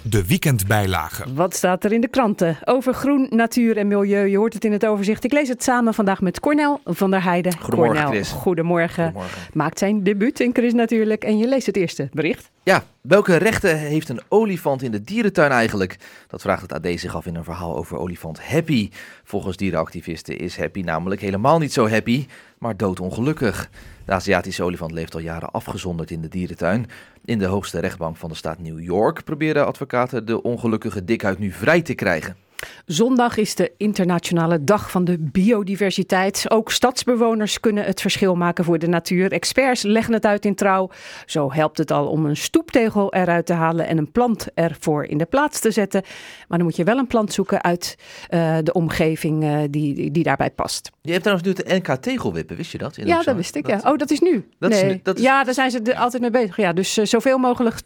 [0.06, 1.34] De weekendbijlage.
[1.34, 4.26] Wat staat er in de kranten over groen, natuur en milieu?
[4.26, 5.24] Je hoort het in het overzicht.
[5.24, 7.58] Ik lees het samen vandaag met Cornel van der Heijden.
[7.58, 8.30] Goedemorgen, Cornel, Chris.
[8.30, 9.04] Goedemorgen.
[9.04, 9.40] Goedemorgen.
[9.52, 11.24] Maakt zijn debuut in Chris natuurlijk.
[11.24, 12.50] En je leest het eerste bericht.
[12.64, 15.98] Ja, welke rechten heeft een olifant in de dierentuin eigenlijk?
[16.28, 18.90] Dat vraagt het AD zich af in een verhaal over olifant Happy.
[19.24, 22.26] Volgens dierenactivisten is Happy namelijk helemaal niet zo happy,
[22.58, 23.70] maar doodongelukkig.
[24.04, 26.86] De Aziatische olifant leeft al jaren afgezonderd in de dierentuin.
[27.24, 31.50] In de hoogste rechtbank van de staat New York proberen advocaten de ongelukkige dikhuid nu
[31.50, 32.43] vrij te krijgen.
[32.86, 36.50] Zondag is de internationale dag van de biodiversiteit.
[36.50, 39.32] Ook stadsbewoners kunnen het verschil maken voor de natuur.
[39.32, 40.90] Experts leggen het uit in trouw.
[41.26, 45.18] Zo helpt het al om een stoeptegel eruit te halen en een plant ervoor in
[45.18, 46.02] de plaats te zetten.
[46.48, 47.96] Maar dan moet je wel een plant zoeken uit
[48.28, 50.90] eh, de omgeving eh, die, die, die daarbij past.
[51.06, 52.96] Je hebt trouwens nu de NK tegelwippen, wist je dat?
[52.96, 53.66] in Ja, dat wist ik.
[53.66, 53.80] Ja.
[53.84, 54.48] Oh, dat is nu.
[54.58, 54.90] Dat is nee.
[54.92, 56.56] nu- dat is- Ja, daar zijn ze de- altijd mee bezig.
[56.56, 57.76] Ja, dus eh, zoveel mogelijk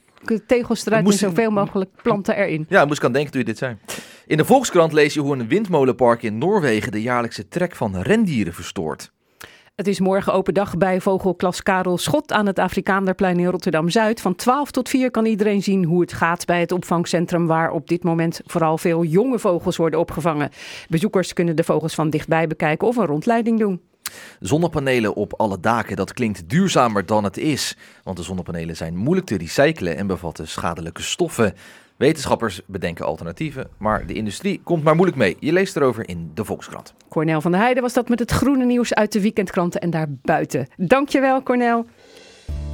[0.46, 2.66] tegels eruit en moest- zoveel mogelijk planten erin.
[2.68, 3.76] Ja, moest ik aan denken toen je dit zei.
[4.26, 8.54] In de Volkskrant lees je hoe een windmolenpark in Noorwegen de jaarlijkse trek van rendieren
[8.54, 9.12] verstoort.
[9.78, 14.20] Het is morgen open dag bij vogelklas Karel Schot aan het Afrikaanderplein in Rotterdam-Zuid.
[14.20, 17.88] Van 12 tot 4 kan iedereen zien hoe het gaat bij het opvangcentrum waar op
[17.88, 20.50] dit moment vooral veel jonge vogels worden opgevangen.
[20.88, 23.80] Bezoekers kunnen de vogels van dichtbij bekijken of een rondleiding doen.
[24.40, 27.76] Zonnepanelen op alle daken, dat klinkt duurzamer dan het is.
[28.02, 31.54] Want de zonnepanelen zijn moeilijk te recyclen en bevatten schadelijke stoffen.
[31.98, 35.36] Wetenschappers bedenken alternatieven, maar de industrie komt maar moeilijk mee.
[35.40, 36.94] Je leest erover in de Volkskrant.
[37.08, 40.66] Cornel van der Heijden was dat met het groene nieuws uit de weekendkranten en daarbuiten.
[40.76, 41.86] Dankjewel Cornel.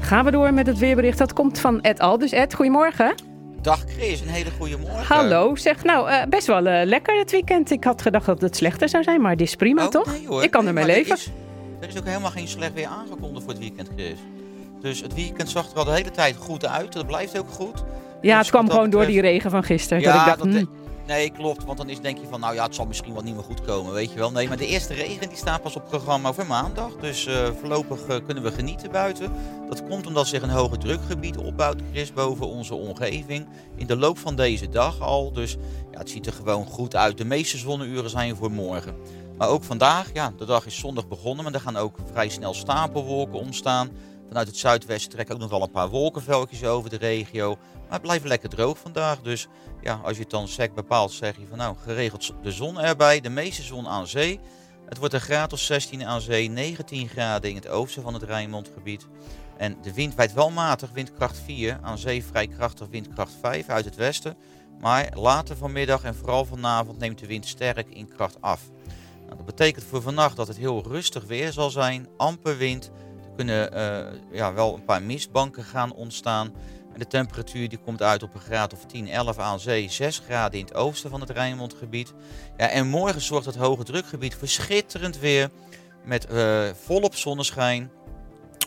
[0.01, 1.19] Gaan we door met het weerbericht.
[1.19, 2.19] Dat komt van Ed Al.
[2.19, 3.15] Dus Ed, goedemorgen.
[3.63, 5.15] Dag Chris, een hele goede morgen.
[5.17, 7.71] Hallo, zeg nou, eh, best wel eh, lekker het weekend.
[7.71, 10.07] Ik had gedacht dat het slechter zou zijn, maar dit is prima Oh, toch?
[10.07, 10.43] nee, hoor.
[10.43, 11.17] Ik kan Nee, ermee er leven.
[11.17, 11.31] is-
[11.81, 14.19] Er is ook helemaal geen slecht weer aangekondigd voor het weekend, Chris.
[14.81, 16.93] Dus het weekend zag er al de hele tijd goed uit.
[16.93, 17.85] Dat blijft ook goed.
[18.25, 20.03] Ja, Dus het kwam wat dat gewoon door die regen van gisteren.
[20.03, 21.65] Ja, dat ik dacht, dat hmm, Nee, klopt.
[21.65, 23.61] Want dan is, denk je van, nou ja, het zal misschien wel niet meer goed
[23.61, 24.31] komen, weet je wel.
[24.31, 26.97] Nee, maar de eerste regen die staat pas op programma voor maandag.
[27.01, 29.33] Dus eh, voorlopig eh, kunnen we genieten buiten.
[29.69, 33.47] Dat komt omdat zich een hoge drukgebied opbouwt, Chris, boven onze omgeving.
[33.77, 35.33] In de loop van deze dag al.
[35.33, 35.57] Dus
[35.93, 37.19] ja, het ziet er gewoon goed uit.
[37.19, 38.95] De meeste zonneuren zijn voor morgen.
[39.39, 41.45] Maar ook vandaag, ja, de dag is zondag begonnen.
[41.45, 43.91] Maar er gaan ook vrij snel stapelwolken ontstaan.
[44.29, 47.57] Vanuit het zuidwesten trekken ook nog wel een paar wolkenvelkjes over de regio.
[47.85, 49.21] Maar het blijft lekker droog vandaag.
[49.21, 49.49] Dus
[49.83, 53.21] ja, als je het dan sec bepaalt, zeg je van nou, geregeld de zon erbij.
[53.21, 54.41] De meeste zon aan zee.
[54.89, 58.23] Het wordt een graad of 16 aan zee, 19 graden in het oosten van het
[58.23, 59.07] Rijnmondgebied.
[59.57, 61.79] En de wind waait wel matig, windkracht 4.
[61.83, 64.37] Aan zee vrij krachtig, windkracht 5 uit het westen.
[64.81, 68.63] Maar later vanmiddag en vooral vanavond neemt de wind sterk in kracht af.
[69.25, 72.91] Nou, dat betekent voor vannacht dat het heel rustig weer zal zijn, amper wind.
[73.25, 76.53] Er kunnen eh, ja, wel een paar mistbanken gaan ontstaan.
[76.95, 80.23] En de temperatuur die komt uit op een graad of 10, 11 aan zee, 6
[80.25, 82.13] graden in het oosten van het Rijnmondgebied.
[82.57, 85.51] Ja, en morgen zorgt het hoge drukgebied voor schitterend weer
[86.05, 87.91] met eh, volop zonneschijn.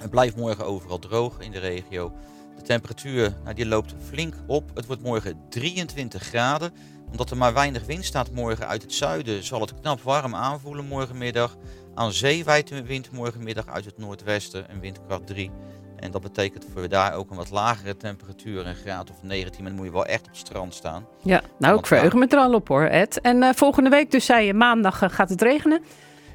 [0.01, 2.13] Het blijft morgen overal droog in de regio.
[2.55, 4.71] De temperatuur nou, die loopt flink op.
[4.73, 6.73] Het wordt morgen 23 graden.
[7.11, 10.85] Omdat er maar weinig wind staat morgen uit het zuiden, zal het knap warm aanvoelen
[10.85, 11.57] morgenmiddag.
[11.95, 15.51] Aan zee waait de wind morgenmiddag uit het noordwesten, een windkracht 3.
[15.99, 19.62] En dat betekent voor daar ook een wat lagere temperatuur, een graad of 19.
[19.62, 21.05] Maar dan moet je wel echt op het strand staan.
[21.23, 23.21] Ja, nou, ik verheug me er al op hoor, Ed.
[23.21, 25.81] En eh, volgende week, dus zei je, maandag eh, gaat het regenen.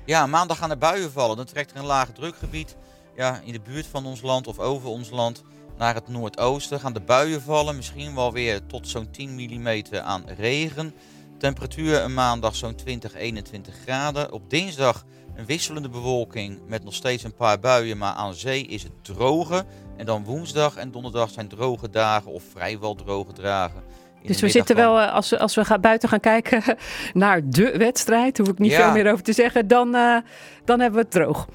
[0.05, 1.37] Ja, maandag gaan er buien vallen.
[1.37, 2.77] Dan trekt er een laag drukgebied
[3.17, 5.43] ja, in de buurt van ons land of over ons land
[5.79, 6.81] naar het noordoosten.
[6.81, 10.95] Gaan de buien vallen, misschien wel weer tot zo'n 10 mm aan regen.
[11.39, 14.33] Temperatuur een maandag zo'n 20, 21 graden.
[14.33, 18.83] Op dinsdag een wisselende bewolking met nog steeds een paar buien, maar aan zee is
[18.83, 19.65] het droger.
[19.97, 23.83] En dan woensdag en donderdag zijn droge dagen of vrijwel droge dagen.
[24.23, 26.63] In Dus we zitten wel, eh, als we, als we gaan, buiten gaan kijken
[27.13, 28.83] naar de wedstrijd, hoef ik niet Ja.
[28.93, 30.17] veel meer over te zeggen, dan, eh,
[30.65, 31.47] dan hebben we het droog.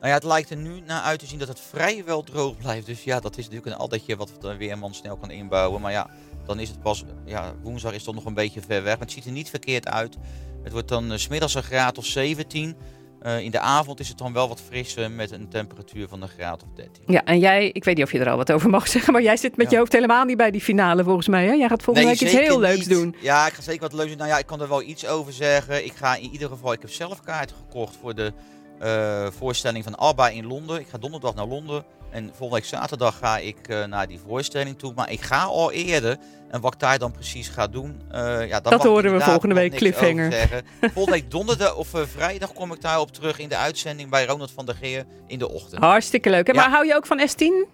[0.00, 2.86] Nou ja, het lijkt er nu naar uit te zien dat het vrijwel droog blijft.
[2.86, 5.80] Dus ja, dat is natuurlijk een aldetje wat de weerman snel kan inbouwen.
[5.80, 6.10] Maar ja,
[6.46, 8.92] dan is het pas, ja, woensdag is toch nog een beetje ver weg.
[8.92, 10.16] Maar het ziet er niet verkeerd uit.
[10.62, 12.76] Het wordt dan 's smiddags een graad of 17.
[13.22, 16.28] Eh, in de avond is het dan wel wat frisser met een temperatuur van een
[16.28, 17.02] graad of 13.
[17.06, 19.22] Ja, en jij, ik weet niet of je er al wat over mag zeggen, maar
[19.22, 21.44] jij zit met je hoofd helemaal niet bij die finale volgens mij.
[21.46, 21.52] Hè?
[21.52, 22.88] Jij gaat volgende week iets heel leuks niet.
[22.88, 23.16] doen.
[23.20, 24.18] Ja, ik ga zeker wat leuks doen.
[24.18, 25.84] Nou ja, ik kan er wel iets over zeggen.
[25.84, 28.32] Ik ga in ieder geval, ik heb zelf kaarten gekocht voor de
[28.78, 30.80] eh, voorstelling van Alba in Londen.
[30.80, 31.84] Ik ga donderdag naar Londen.
[32.12, 34.92] En volgende week zaterdag ga ik eh, naar die voorstelling toe.
[34.96, 36.16] Maar ik ga al eerder.
[36.50, 38.00] En wat ik daar dan precies ga doen.
[38.10, 40.32] eh, ja, Dat horen we volgende week, cliffhanger.
[40.32, 40.62] zeggen.
[40.94, 44.50] Volgende week donderdag of eh, vrijdag kom ik daarop terug in de uitzending bij Ronald
[44.54, 45.82] van der Geer in de ochtend.
[45.82, 46.46] Hartstikke leuk.
[46.46, 46.52] hè?
[46.52, 46.60] Ja.
[46.60, 47.68] Maar hou je ook van S10?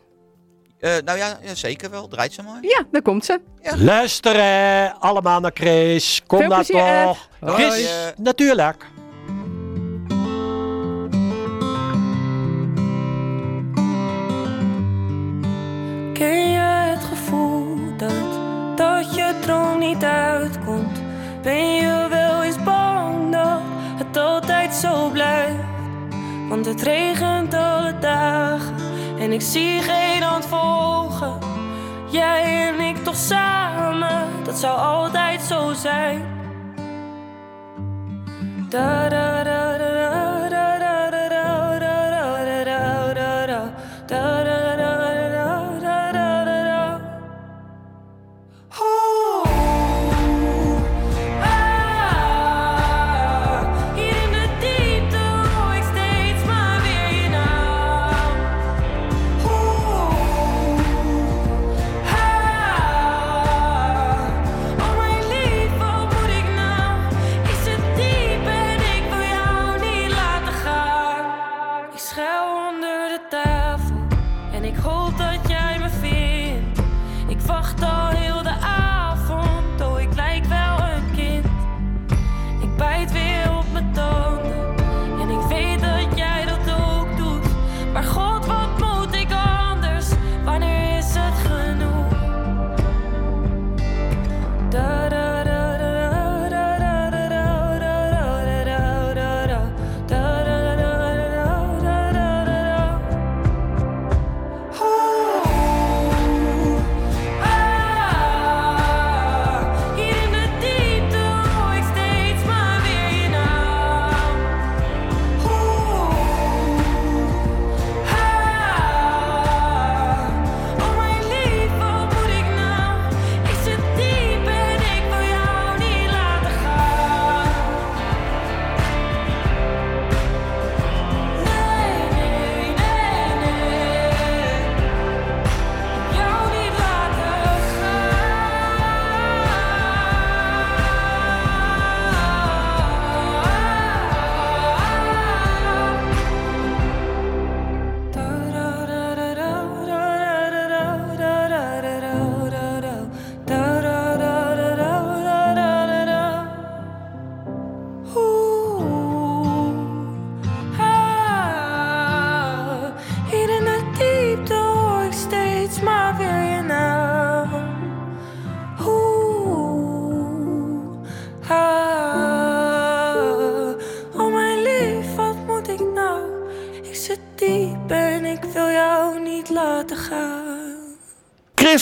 [0.78, 2.08] Eh, nou ja, ja, zeker wel.
[2.08, 2.58] Draait ze maar.
[2.60, 3.40] Ja, daar komt ze.
[3.76, 6.22] Luisteren allemaal naar Chris.
[6.26, 7.04] Kom Veel daar plezier, Ed.
[7.04, 7.28] toch.
[7.54, 8.86] Chris, natuurlijk.
[26.68, 28.74] Het regent alle dagen
[29.18, 31.38] en ik zie geen hand volgen.
[32.10, 36.36] Jij en ik toch samen, dat zou altijd zo zijn.
[38.68, 39.08] Da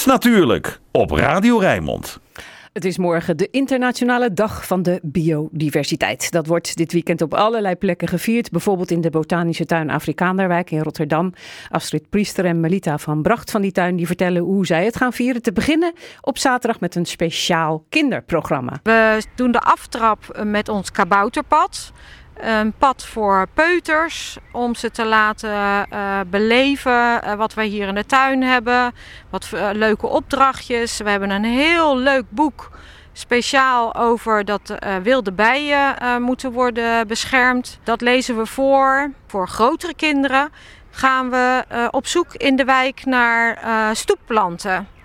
[0.07, 2.21] natuurlijk, op Radio Rijnmond.
[2.77, 6.31] Het is morgen de Internationale Dag van de Biodiversiteit.
[6.31, 8.51] Dat wordt dit weekend op allerlei plekken gevierd.
[8.51, 11.33] Bijvoorbeeld in de Botanische Tuin Afrikaanderwijk in Rotterdam.
[11.71, 15.13] Astrid Priester en Melita van Bracht van die tuin die vertellen hoe zij het gaan
[15.13, 15.43] vieren.
[15.43, 18.81] Te beginnen op zaterdag met een speciaal kinderprogramma.
[18.83, 21.93] We doen de aftrap met ons kabouterpad.
[22.37, 27.95] Een pad voor peuters om ze te laten eh, beleven eh, wat wij hier in
[27.95, 28.95] de tuin hebben.
[29.31, 30.99] Wat eh, leuke opdrachtjes.
[30.99, 32.71] We hebben een heel leuk boek
[33.13, 37.79] speciaal over dat wilde bijen moeten worden beschermd.
[37.83, 39.11] Dat lezen we voor.
[39.27, 40.49] Voor grotere kinderen
[40.91, 43.59] gaan we op zoek in de wijk naar
[43.97, 44.96] stoepplanten.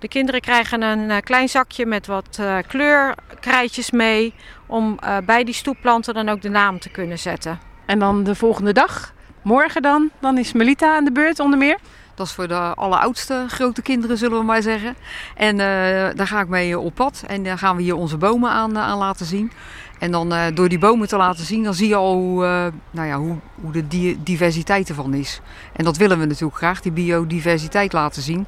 [0.00, 4.34] De kinderen krijgen een eh, klein zakje met wat eh, kleurkrijtjes mee
[4.66, 7.58] om eh, bij die stoepplanten dan ook de naam te kunnen zetten.
[7.86, 11.78] En dan de volgende dag, morgen dan, dan is Melita aan de beurt onder meer.
[12.14, 14.96] Dat is voor de alleroudste grote kinderen, zullen we maar zeggen.
[15.36, 17.24] En eh, daar ga ik mee op pad.
[17.26, 19.52] En dan gaan we hier onze bomen aan, aan laten zien.
[19.98, 22.66] En dan eh, door die bomen te laten zien, dan zie je al hoe, eh,
[22.90, 25.40] nou ja, hoe, hoe de di- diversiteit ervan is.
[25.72, 28.46] En dat willen we natuurlijk graag, die biodiversiteit laten zien.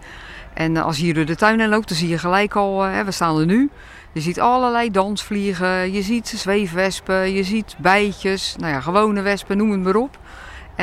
[0.55, 2.85] En eh, als je hier door de tuin heen loopt, dan zie je gelijk al,
[2.85, 3.71] eh, hè, we staan er nu.
[4.13, 9.71] Je ziet allerlei dansvliegen, je ziet zweefwespen, je ziet bijtjes, nou ja, gewone wespen, noem
[9.71, 10.19] het maar op.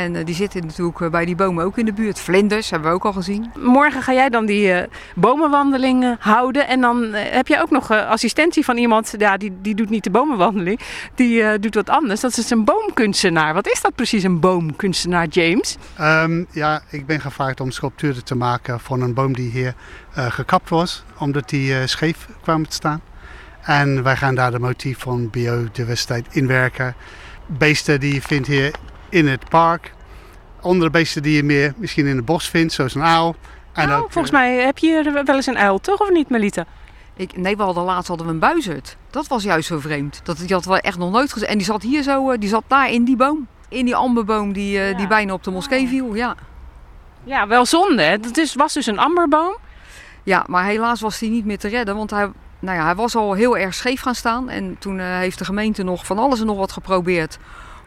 [0.03, 2.19] En eh, die zitten natuurlijk eh, bij die bomen ook in de buurt.
[2.19, 3.51] Vlinders hebben we ook al gezien.
[3.57, 6.67] Morgen ga jij dan die eh, bomenwandeling houden.
[6.67, 10.03] En dan heb je ook nog eh, assistentie van iemand, ja, die, die doet niet
[10.03, 10.79] de bomenwandeling.
[11.15, 12.21] Die eh, doet wat anders.
[12.21, 13.53] Dat is een boomkunstenaar.
[13.53, 15.77] Wat is dat precies, een boomkunstenaar, James?
[15.95, 19.73] Ehm, ja, ik ben gevraagd om sculpturen te maken van een boom die hier
[20.13, 23.01] eh, gekapt was, omdat die eh, scheef kwam te staan.
[23.61, 26.95] En wij gaan daar de motief van biodiversiteit inwerken.
[27.45, 28.71] Beesten die je vindt hier
[29.09, 29.93] in het park.
[30.61, 33.35] Andere beesten die je meer misschien in het bos vindt, zoals een uil.
[33.73, 35.99] En Nou, ook, volgens mij heb je hier wel eens een uil, toch?
[35.99, 36.65] Of niet, Melita?
[37.15, 38.97] Ik, nee, we hadden laatst hadden we een buizerd.
[39.09, 40.21] Dat was juist zo vreemd.
[40.23, 41.47] Dat, die had we echt nog nooit gezien.
[41.47, 43.47] En die zat hier zo, eh, die zat daar in die boom.
[43.69, 46.35] In die amberboom die, eh, die bijna op de moskee viel, ja.
[47.23, 48.01] Ja, wel zonde.
[48.03, 48.09] hè?
[48.09, 49.57] Het is, was dus een amberboom.
[50.23, 51.95] Ja, maar helaas was hij niet meer te redden.
[51.95, 54.49] Want hij, nou ja, hij was al heel erg scheef gaan staan.
[54.49, 57.37] En toen eh, heeft de gemeente nog van alles en nog wat geprobeerd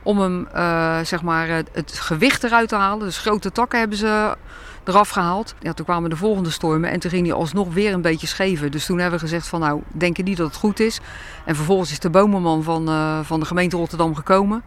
[0.02, 3.06] om hem, eh, zeg maar, het gewicht eruit te halen.
[3.06, 4.36] Dus grote takken hebben ze
[4.84, 5.54] eraf gehaald.
[5.60, 8.70] Ja, toen kwamen de volgende stormen en toen ging hij alsnog weer een beetje scheven.
[8.70, 11.00] Dus toen hebben we gezegd van nou, denken niet dat het goed is.
[11.44, 14.62] En vervolgens is de bomenman van, eh, van de gemeente Rotterdam gekomen.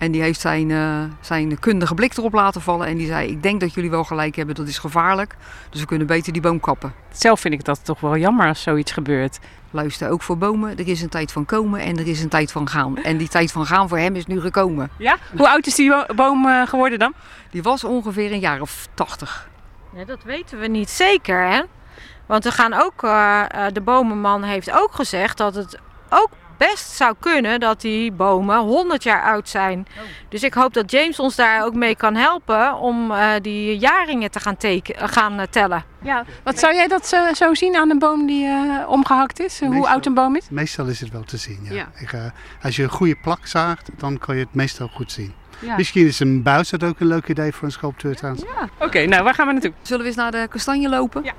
[0.00, 2.86] En die heeft zijn, eh, zijn kundige blik erop laten vallen.
[2.86, 5.36] En die zei, ik denk dat jullie wel gelijk hebben, dat is gevaarlijk.
[5.70, 6.92] Dus we kunnen beter die boom kappen.
[7.12, 9.38] Zelf vind ik dat toch wel jammer als zoiets gebeurt.
[9.70, 12.52] Luister, ook voor bomen, er is een tijd van komen en er is een tijd
[12.52, 12.96] van gaan.
[12.96, 14.90] En die tijd van gaan voor hem is nu gekomen.
[14.98, 15.16] Ja?
[15.36, 17.12] Hoe oud is die bo- boom eh, geworden dan?
[17.50, 19.48] Die was ongeveer een jaar of tachtig.
[19.94, 21.62] Ja, dat weten we niet zeker, hè?
[22.26, 23.42] Want we gaan ook, eh,
[23.72, 25.78] de bomenman heeft ook gezegd dat het
[26.08, 26.28] ook
[26.68, 29.86] best zou kunnen dat die bomen 100 jaar oud zijn.
[30.28, 34.30] Dus ik hoop dat James ons daar ook mee kan helpen om eh, die jaringen
[34.30, 35.84] te gaan, teken, gaan eh, tellen.
[36.02, 39.60] Ja, wat zou jij dat eh, zo zien aan een boom die eh, omgehakt is?
[39.60, 40.46] Hoe oud een boom is?
[40.50, 41.72] Meestal is het wel te zien, ja.
[41.72, 41.88] Ja.
[41.98, 42.12] Ik,
[42.62, 45.34] als je een goede plak zaagt, dan kan je het meestal goed zien.
[45.60, 45.76] Ja.
[45.76, 48.44] Misschien is een buizerd ook een leuk idee voor een sculptuur trouwens.
[48.78, 49.72] Oké, nou waar gaan we naartoe?
[49.82, 51.24] Zullen we eens naar de kastanje lopen?
[51.24, 51.32] Ja.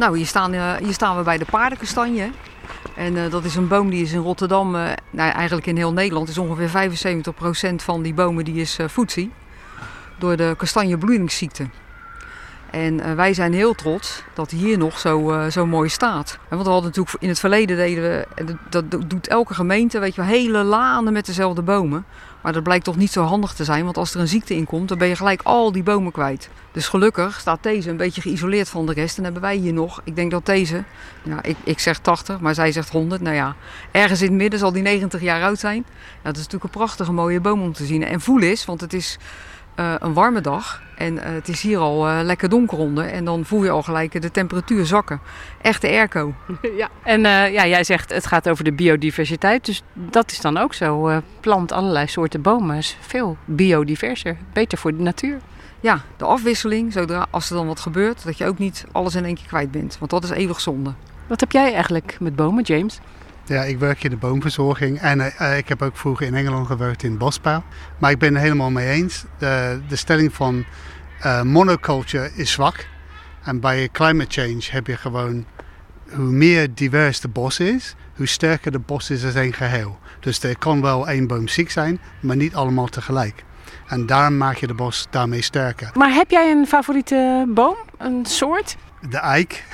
[0.00, 2.30] Nou, hier staan, eh, hier staan we bij de paardenkastanje.
[2.94, 5.92] En eh, dat is een boom die is in Rotterdam, eh, nou, eigenlijk in heel
[5.92, 9.30] Nederland, is ongeveer 75% van die bomen die is voetzie.
[10.18, 11.66] Door de kastanjebloedingsziekte.
[12.70, 16.38] En eh, wij zijn heel trots dat hier nog zo, eh, zo mooi staat.
[16.48, 20.22] Want we hadden natuurlijk in het verleden deden we, dat, doet elke gemeente, weet je
[20.22, 22.04] hele lanen met dezelfde bomen.
[22.40, 24.64] Maar dat blijkt toch niet zo handig te zijn, want als er een ziekte in
[24.64, 26.50] komt, dan ben je gelijk al die bomen kwijt.
[26.72, 29.18] Dus gelukkig staat deze een beetje geïsoleerd van de rest.
[29.18, 30.84] En hebben wij hier nog, ik denk dat deze,
[31.42, 33.20] ik, ik zeg 80, maar zij zegt 100.
[33.20, 33.56] Nou ja,
[33.90, 35.84] ergens in het midden zal die 90 jaar oud zijn.
[36.22, 38.04] Dat is natuurlijk een prachtige mooie boom om te zien.
[38.04, 39.18] En voel is, want het is
[39.80, 43.04] eh, een warme dag en eh, het is hier al eh, lekker donker onder.
[43.06, 45.20] En dan voel je al gelijk de temperatuur zakken.
[45.60, 46.34] Echte airco.
[46.76, 46.88] Ja.
[47.02, 49.64] En eh, ja, jij zegt het gaat over de biodiversiteit.
[49.64, 51.08] Dus dat is dan ook zo.
[51.08, 52.76] eh, plant allerlei soorten bomen.
[52.76, 54.36] Is veel biodiverser.
[54.52, 55.38] Beter voor de natuur.
[55.80, 59.24] Ja, de afwisseling, zodra als er dan wat gebeurt, dat je ook niet alles in
[59.24, 59.96] één keer kwijt bent.
[59.98, 60.92] Want dat is eeuwig zonde.
[61.26, 62.98] Wat heb jij eigenlijk met bomen, James?
[63.44, 66.66] Ja, ik werk in de boomverzorging en eh, eh, ik heb ook vroeger in Engeland
[66.66, 67.62] gewerkt in bosbouw.
[67.98, 69.24] Maar ik ben er helemaal mee eens.
[69.38, 70.64] De, de stelling van
[71.20, 72.86] eh, monoculture is zwak.
[73.42, 75.44] En bij climate change heb je gewoon,
[76.14, 79.98] hoe meer divers de bos is, hoe sterker de bos is als één geheel.
[80.20, 83.44] Dus er kan wel één boom ziek zijn, maar niet allemaal tegelijk.
[83.86, 85.90] En daarom maak je de bos daarmee sterker.
[85.94, 87.76] Maar heb jij een favoriete boom?
[87.98, 88.76] Een soort?
[89.08, 89.64] De eik,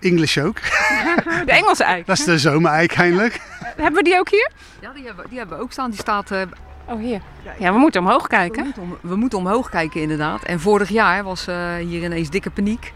[0.00, 0.56] English ook.
[1.46, 2.06] De Engelse eik.
[2.06, 3.40] Dat is de zomereik eindelijk.
[3.76, 4.50] Hebben we die ook hier?
[4.80, 5.90] Ja, die hebben, die hebben we ook staan.
[5.90, 6.30] Die staat...
[6.30, 6.40] eh,
[6.86, 7.20] oh, hier.
[7.58, 8.56] Ja, we moeten omhoog kijken.
[8.58, 10.42] We moeten, om- we moeten omhoog kijken inderdaad.
[10.42, 12.92] En vorig jaar was eh, hier ineens dikke paniek.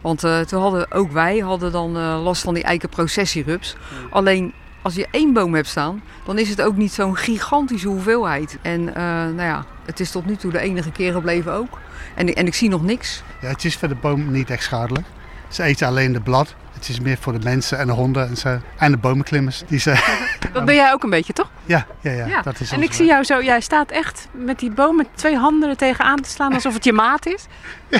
[0.00, 3.76] Want eh, toen hadden ook wij hadden dan eh, last van die eikenprocessierups.
[4.10, 8.58] Alleen als je één boom hebt staan, dan is het ook niet zo'n gigantische hoeveelheid.
[8.62, 11.78] En eh, nou ja, het is tot nu toe de enige keer gebleven ook.
[12.14, 13.22] En, en ik zie nog niks.
[13.40, 15.06] Ja, het is voor de boom niet echt schadelijk.
[15.50, 16.54] Ze eten alleen de blad.
[16.72, 18.58] Het is meer voor de mensen en de honden en zo.
[18.76, 19.62] En de bomenklimmers.
[19.66, 20.18] Die ze...
[20.52, 21.50] Dat ben jij ook een beetje, toch?
[21.64, 24.70] ja, ja, ja, dat is en ik zie jou zo, jij staat echt met die
[24.70, 27.46] boom met twee handen er tegenaan te slaan alsof het je maat is.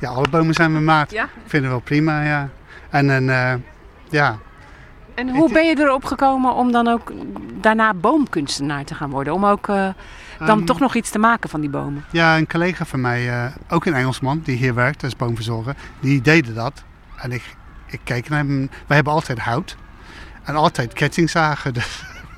[0.00, 1.10] Ja, alle bomen zijn mijn maat.
[1.10, 1.24] Ja.
[1.24, 2.48] Ik vind het wel prima, ja.
[2.90, 3.54] En, en eh,
[4.08, 4.38] ja,
[5.14, 7.12] En hoe ben je erop gekomen om dan ook
[7.60, 9.32] daarna boomkunstenaar te gaan worden?
[9.32, 9.88] Om ook eh,
[10.38, 12.04] dan Ehm, toch nog iets te maken van die bomen?
[12.10, 16.20] ja, een collega van mij, eh, ook een Engelsman, die hier werkt als boomverzorger, die
[16.20, 16.82] deden dat.
[17.16, 17.42] En ik,
[17.86, 18.70] ik keek naar hem.
[18.86, 19.76] Wij hebben altijd hout.
[20.42, 21.72] En altijd kettingzagen.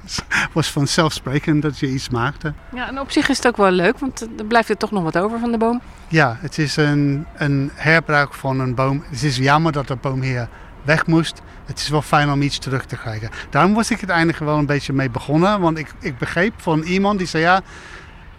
[0.06, 2.54] Dus het was vanzelfsprekend dat je iets maakte.
[2.74, 5.02] Ja, en op zich is het ook wel leuk, want er blijft er toch nog
[5.02, 5.80] wat over van de boom.
[6.08, 9.04] Ja, het is een, een herbruik van een boom.
[9.10, 10.48] Het is jammer dat de boom hier
[10.84, 11.42] weg moest.
[11.66, 13.30] Het is wel fijn om iets terug te krijgen.
[13.50, 15.60] Daarom was ik uiteindelijk wel een beetje mee begonnen.
[15.60, 17.60] Want ik, ik begreep van iemand die zei ja,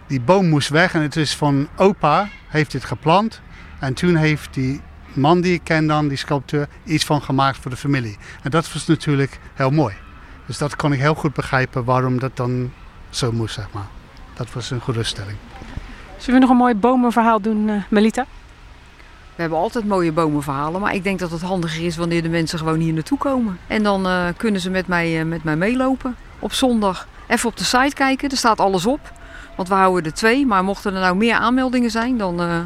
[0.06, 0.94] die boom moest weg.
[0.94, 3.40] En het is van opa, heeft dit geplant.
[3.78, 4.80] En toen heeft die
[5.12, 8.16] man die ik ken dan, die sculpteur, iets van gemaakt voor de familie.
[8.42, 9.94] En dat was natuurlijk heel mooi.
[10.46, 12.72] Dus dat kon ik heel goed begrijpen waarom dat dan
[13.10, 13.86] zo moest, zeg maar.
[14.34, 15.36] Dat was een geruststelling.
[16.16, 18.26] Zullen we nog een mooi bomenverhaal doen, eh, Melita?
[19.38, 22.58] We hebben altijd mooie bomenverhalen, maar ik denk dat het handiger is wanneer de mensen
[22.58, 23.58] gewoon hier naartoe komen.
[23.66, 27.08] En dan eh, kunnen ze met mij, eh, met mij meelopen op zondag.
[27.26, 29.12] Even op de site kijken, er staat alles op.
[29.56, 32.60] Want we houden er twee, maar mochten er nou meer aanmeldingen zijn, dan, eh,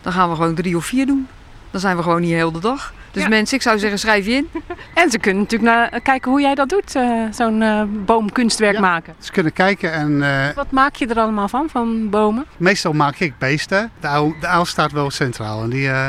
[0.00, 1.28] dan gaan we gewoon drie of vier doen.
[1.70, 2.92] Dan zijn we gewoon hier heel de dag.
[3.18, 3.36] Dus Ja.
[3.36, 4.48] mensen, ik zou zeggen, schrijf je in.
[4.94, 9.14] En ze kunnen natuurlijk naar, kijken hoe jij dat doet, eh, zo'n eh, boomkunstwerk maken.
[9.18, 12.46] Ze kunnen kijken en eh, Wat maak je er allemaal van, van bomen?
[12.56, 13.90] meestal maak ik beesten.
[14.00, 15.62] De uil, de uil staat wel centraal.
[15.62, 16.08] En die, eh,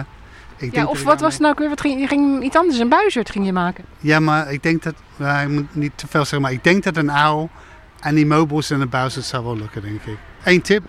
[0.57, 1.69] ik Ja, of wat was het nou ook weer?
[1.69, 3.83] Wat ging, je ging iets anders, een buizerd ging je maken.
[3.99, 6.83] Ja, maar ik denk dat, nou, ik moet niet te veel zeggen, maar ik denk
[6.83, 7.49] dat een uil
[7.99, 10.17] en die mobiles en de buizen zou wel lukken, denk ik.
[10.43, 10.83] Eén tip,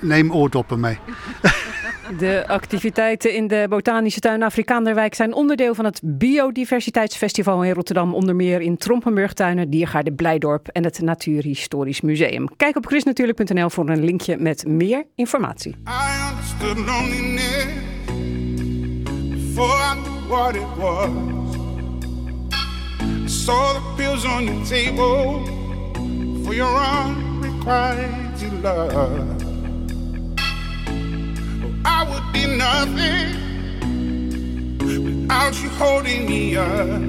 [0.00, 0.98] neem oordoppen mee.
[2.16, 8.14] De activiteiten in de Botanische Tuin Afrikaanderwijk zijn onderdeel van het Biodiversiteitsfestival in Rotterdam.
[8.14, 12.48] Onder meer in Trompenburgtuinen, Diergaarde Blijdorp en het Natuurhistorisch Museum.
[12.56, 15.76] Kijk op chrisnatuurlijk.nl voor een linkje met meer informatie.
[31.84, 33.36] I would be nothing
[34.78, 37.00] without you holding me up.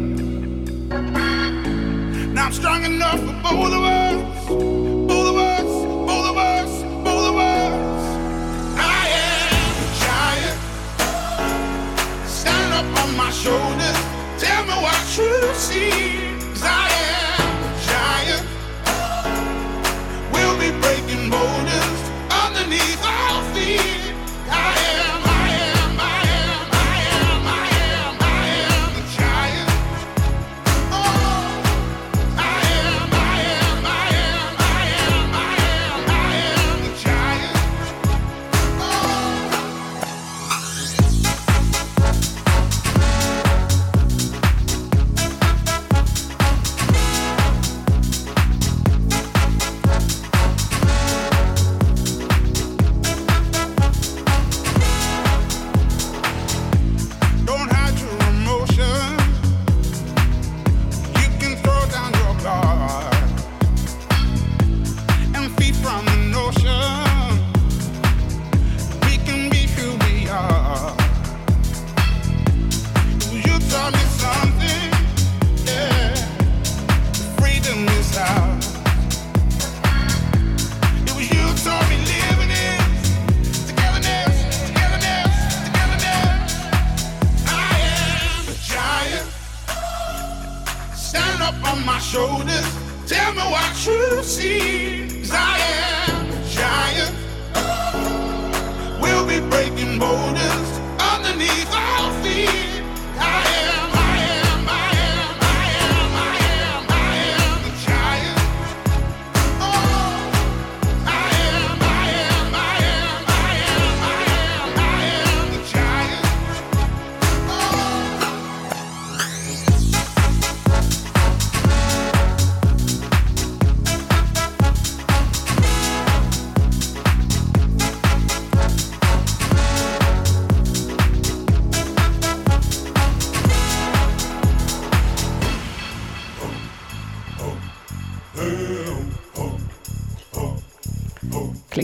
[2.34, 5.70] Now I'm strong enough for both of us, both of us,
[6.10, 8.04] both of us, both of us.
[8.78, 10.60] I am a giant.
[12.28, 13.98] Stand up on my shoulders.
[14.40, 15.92] Tell me what you see.
[16.40, 18.46] 'Cause I am a giant.
[20.34, 21.79] We'll be breaking boulders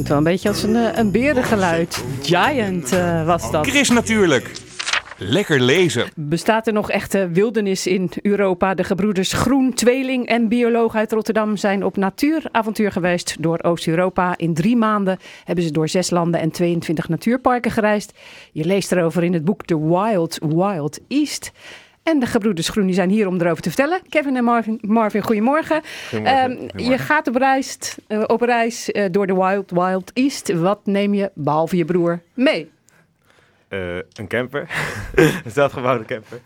[0.05, 2.03] Klinkt wel een beetje als een, eh, een berengeluid.
[2.21, 3.67] Giant eh, was dat.
[3.67, 4.51] Chris natuurlijk.
[5.17, 6.05] Lekker lezen.
[6.15, 8.73] Bestaat er nog echte wildernis in Europa?
[8.73, 14.37] De gebroeders Groen, tweeling en bioloog uit Rotterdam zijn op natuuravontuur geweest door Oost-Europa.
[14.37, 18.13] In drie maanden hebben ze door zes landen en 22 natuurparken gereisd.
[18.51, 21.51] Je leest erover in het boek The Wild Wild East.
[22.05, 23.99] En de gebroeders Groen die zijn hier om erover te vertellen.
[24.09, 25.81] Kevin en Marvin, Marvin goedemorgen.
[26.09, 26.39] Goedemorgen.
[26.41, 26.91] Ehm, Goedemorgen.
[26.91, 30.53] je gaat op reis, eh, op reis eh, door de Wild Wild East.
[30.53, 32.71] Wat neem je, behalve je broer, mee?
[33.67, 34.69] Eh, een camper.
[35.15, 36.39] een zelfgebouwde camper.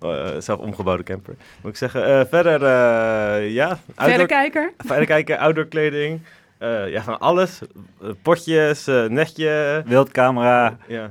[0.00, 1.34] Eh, zelf omgebouwde camper.
[1.62, 2.04] Moet ik zeggen.
[2.06, 3.66] Eh, verder, eh, ja.
[3.94, 4.72] outdoor- Verrekijker?
[4.86, 6.20] Verrekijker, outdoor kleding.
[6.58, 7.60] Eh, ja, van alles.
[8.22, 9.82] Potjes, eh, netje.
[9.86, 10.76] Wildcamera.
[10.86, 11.10] Ja.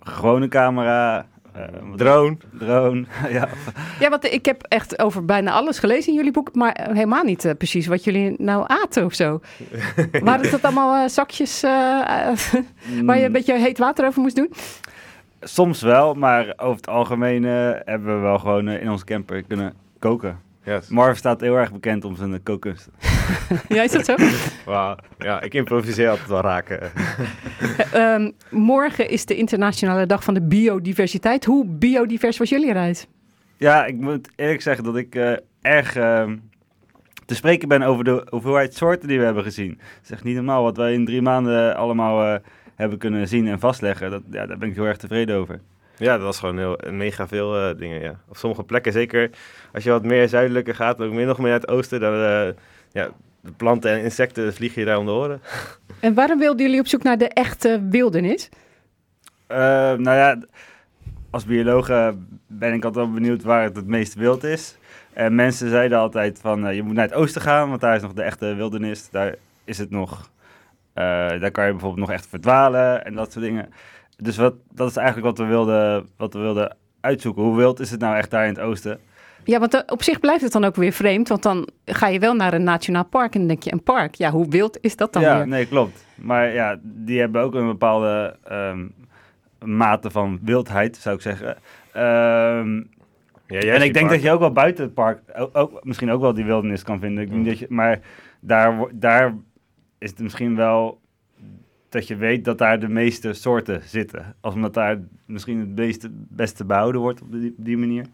[0.00, 1.26] gewone camera.
[1.54, 1.62] Eh,
[1.96, 2.36] drone.
[2.58, 3.04] Drone.
[3.30, 3.48] ja.
[4.00, 7.44] Ja, want ik heb echt over bijna alles gelezen in jullie boek, maar helemaal niet
[7.44, 9.40] eh, precies wat jullie nou aten of zo.
[10.22, 12.38] Waren het allemaal eh, zakjes eh, eh,
[13.06, 14.52] waar je een beetje heet water over moest doen?
[15.40, 19.42] Soms wel, maar over het algemeen eh, hebben we wel gewoon eh, in onze camper
[19.42, 20.38] kunnen koken.
[20.88, 22.88] Marv staat heel erg bekend om zijn eh, kookkunst.
[23.68, 24.16] Ja, is dat zo?
[25.18, 26.80] Ja, ik improviseer altijd wel raken.
[27.92, 31.44] Ehm, morgen is de internationale dag van de biodiversiteit.
[31.44, 33.06] Hoe biodivers was jullie reis?
[33.56, 36.36] Ja, ik moet eerlijk zeggen dat ik eh, erg ehm,
[37.26, 39.70] te spreken ben over de hoeveelheid soorten die we hebben gezien.
[39.70, 42.40] Het is echt niet normaal wat wij in drie maanden allemaal eh,
[42.74, 45.60] hebben kunnen zien en vastleggen, dat, ja, daar ben ik heel erg tevreden over.
[45.96, 48.20] Ja, dat was gewoon heel, mega veel eh, dingen, ja.
[48.28, 49.30] Op sommige plekken, zeker
[49.72, 52.48] als je wat meer zuidelijker gaat, ook meer nog meer naar het oosten, dan, eh,
[52.94, 55.40] ja, de planten en insecten vliegen je daar om de oren.
[56.00, 58.48] En waarom wilden jullie op zoek naar de echte wildernis?
[59.46, 59.58] Eh,
[59.92, 60.38] nou ja,
[61.30, 62.08] als bioloog eh,
[62.46, 64.76] ben ik altijd wel benieuwd waar het het meest wild is.
[65.12, 68.02] En mensen zeiden altijd van, eh, je moet naar het oosten gaan, want daar is
[68.02, 69.10] nog de echte wildernis.
[69.10, 69.34] Daar
[69.64, 70.30] is het nog,
[70.92, 71.04] eh,
[71.40, 73.68] daar kan je bijvoorbeeld nog echt verdwalen en dat soort dingen.
[74.16, 77.42] Dus wat, dat is eigenlijk wat we, wilden, wat we wilden uitzoeken.
[77.42, 79.00] Hoe wild is het nou echt daar in het oosten?
[79.44, 81.28] Ja, want eh, op zich blijft het dan ook weer vreemd.
[81.28, 84.14] Want dan ga je wel naar een nationaal park en dan denk je, een park.
[84.14, 85.48] Ja, hoe wild is dat dan ja, weer?
[85.48, 86.06] nee, klopt.
[86.14, 88.86] Maar ja, die hebben ook een bepaalde ehm,
[89.64, 91.56] mate van wildheid, zou ik zeggen.
[91.92, 92.82] Ehm,
[93.46, 96.20] juist en ik denk dat je ook wel buiten het park ook, ook- misschien ook
[96.20, 97.24] wel die wildernis kan vinden.
[97.24, 97.44] Ik Mm.
[97.44, 98.00] dat je, maar
[98.40, 99.34] daar, daar
[99.98, 101.00] is het misschien wel
[101.88, 104.34] dat je weet dat daar de meeste soorten zitten.
[104.40, 108.04] Als omdat daar misschien het beste, beste behouden wordt op die, die manier.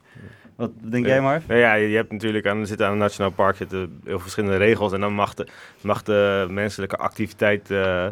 [0.61, 1.47] Wat denk jij, Marv?
[1.47, 4.19] Nou ja, je hebt natuurlijk aan, er zitten aan een nationaal park zitten heel veel
[4.19, 4.93] verschillende regels.
[4.93, 5.47] En dan mag de,
[5.81, 8.07] mag de menselijke activiteit eh,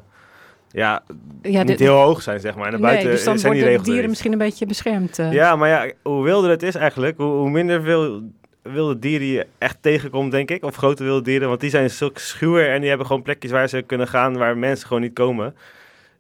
[0.71, 1.03] ja,
[1.43, 2.73] Ja, niet heel hoog zijn, zeg maar.
[2.73, 5.19] En nee, dus dan zijn die regels er dieren misschien een beetje beschermd.
[5.19, 5.33] eh.
[5.33, 8.23] Ja, maar ja, hoe wilder het is eigenlijk, hoe, hoe minder veel
[8.63, 10.65] wilde dieren je echt tegenkomt, denk ik.
[10.65, 13.69] Of grote wilde dieren, want die zijn zulk schuwer en die hebben gewoon plekjes waar
[13.69, 15.55] ze kunnen gaan waar mensen gewoon niet komen.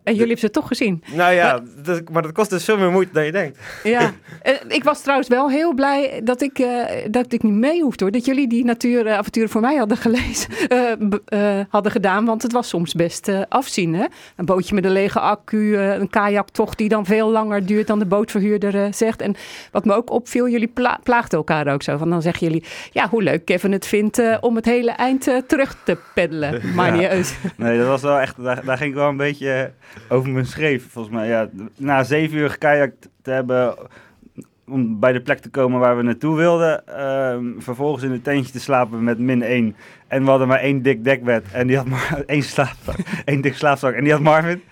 [0.09, 1.03] En jullie hebben ze toch gezien?
[1.15, 3.59] Nou ja, dat, maar dat kost dus veel meer moeite dan je denkt.
[3.85, 4.11] Ja,
[4.43, 8.05] Eh, ik was trouwens wel heel blij dat ik, eh, dat ik niet mee hoefde
[8.05, 8.13] hoor.
[8.13, 10.79] Dat jullie die natuuravonturen voor mij hadden gelezen, eh,
[11.09, 12.25] b- eh, hadden gedaan.
[12.25, 13.95] Want het was soms best eh, afzien.
[13.95, 14.05] Hè?
[14.37, 17.99] Een bootje met een lege accu, eh, een kajaktocht die dan veel langer duurt dan
[17.99, 19.21] de bootverhuurder eh, zegt.
[19.21, 19.35] En
[19.73, 21.97] wat me ook opviel, jullie pla plaagden elkaar ook zo.
[21.97, 25.27] Van dan zeggen jullie, ja hoe leuk Kevin het vindt eh, om het hele eind
[25.29, 26.61] eh, terug te peddelen.
[26.75, 26.97] Maar Ja.
[27.01, 27.39] niet uit.
[27.57, 30.47] Nee, dat was wel echt, daar, daar ging ik wel een beetje eh, over mijn
[30.47, 31.29] schreef, volgens mij.
[31.29, 33.77] Ja, na zeven uur gekajakt te hebben
[34.69, 38.53] om bij de plek te komen waar we naartoe wilden, ehm, vervolgens in een tentje
[38.53, 39.77] te slapen met min 1.
[40.09, 42.77] En we hadden maar één dik dekbed en die had maar één, slaap,
[43.25, 44.63] één dik slaapzak en die had Marvin.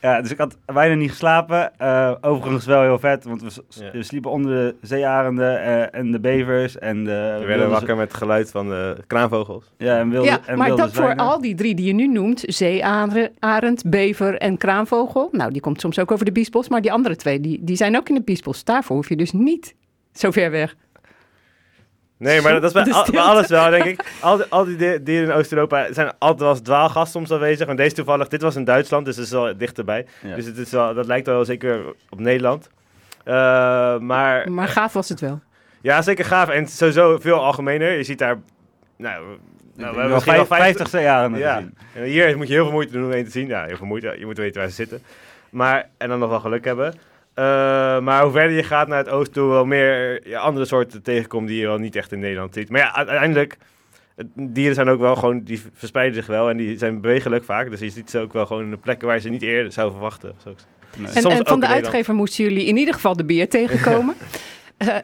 [0.00, 1.78] Ja, dus ik had bijna niet geslapen.
[1.78, 3.90] Eh, overigens wel heel vet, want we, s- Ja.
[3.92, 7.36] we sliepen onder de zeearenden eh, en de bevers en de...
[7.40, 9.64] We werden wakker met het geluid van de kraanvogels.
[9.78, 12.06] Ja, en wilde, ja, en maar wilde dat voor al die drie die je nu
[12.08, 16.92] noemt, zeearend, bever en kraanvogel, nou die komt soms ook over de biesbos, maar die
[16.92, 18.64] andere twee, die, die zijn ook in de biesbos.
[18.64, 19.74] Daarvoor hoef je dus niet
[20.12, 20.76] zo ver weg.
[22.18, 24.04] Nee, maar dat is bij, al- alles wel, denk ik.
[24.20, 27.68] Al die, al die di- dieren in Oost-Europa zijn altijd wel als dwaalgast soms aanwezig.
[27.68, 30.06] En deze toevallig, dit was in Duitsland, dus het is wel dichterbij.
[30.22, 30.34] Ja.
[30.34, 32.68] Dus het is wel, dat lijkt wel zeker op Nederland.
[33.24, 33.34] Eh,
[33.98, 35.40] maar, Maar gaaf was het wel.
[35.80, 36.48] ja, zeker gaaf.
[36.48, 37.92] En sowieso veel algemener.
[37.96, 38.36] Je ziet daar...
[38.96, 39.36] Nou, nou
[39.74, 41.54] we hebben wel misschien wel vijf- 50 zeearenden Ja.
[41.54, 41.76] gezien.
[41.94, 43.46] En hier moet je heel veel moeite doen om één te zien.
[43.46, 44.14] Ja, heel veel moeite.
[44.18, 45.02] Je moet weten waar ze zitten.
[45.50, 46.94] Maar, en dan nog wel geluk hebben.
[47.38, 47.44] Eh,
[48.00, 51.48] maar hoe verder je gaat naar het oosten toe, wel meer ja, andere soorten tegenkomt
[51.48, 52.70] die je wel niet echt in Nederland ziet.
[52.70, 53.56] Maar ja, uiteindelijk,
[54.34, 57.70] dieren zijn ook wel gewoon, die verspreiden zich wel en die zijn bewegelijk vaak.
[57.70, 59.90] Dus je ziet ze ook wel gewoon in plekken waar je ze niet eerder zou
[59.90, 60.34] verwachten.
[60.42, 60.48] Zo.
[60.48, 64.14] En, Soms en ook van de uitgever moesten jullie in ieder geval de beer tegenkomen.
[64.76, 64.96] Eh,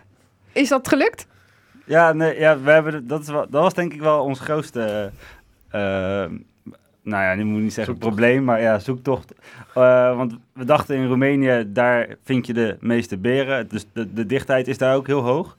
[0.52, 1.26] is dat gelukt?
[1.84, 5.10] Ja, nee, ja we hebben, dat, is wel, dat was denk ik wel ons grootste,
[5.70, 6.24] eh,
[7.04, 9.32] nou ja, nu moet ik niet zeggen probleem, maar ja, zoektocht.
[9.74, 13.68] Eh, want we dachten in Roemenië, daar vind je de meeste beren.
[13.68, 15.56] Dus de, de dichtheid is daar ook heel hoog.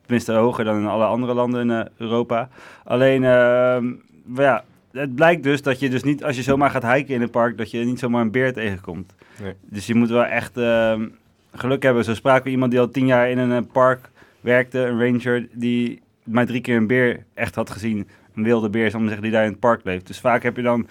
[0.00, 2.48] Tenminste, hoger dan in alle andere landen in eh, Europa.
[2.84, 3.92] Alleen, ehm,
[4.34, 7.30] ja, het blijkt dus dat je dus niet, als je zomaar gaat hiken in een
[7.30, 9.14] park, dat je niet zomaar een beer tegenkomt.
[9.42, 9.54] Nee.
[9.62, 11.08] Dus je moet wel echt ehm,
[11.52, 12.04] geluk hebben.
[12.04, 15.48] Zo spraken we iemand die al tien jaar in een eh, park werkte, een ranger,
[15.52, 18.08] die maar drie keer een beer echt had gezien.
[18.36, 20.06] Een wilde beer, zal zeggen, die daar in het park leeft.
[20.06, 20.86] Dus vaak heb je dan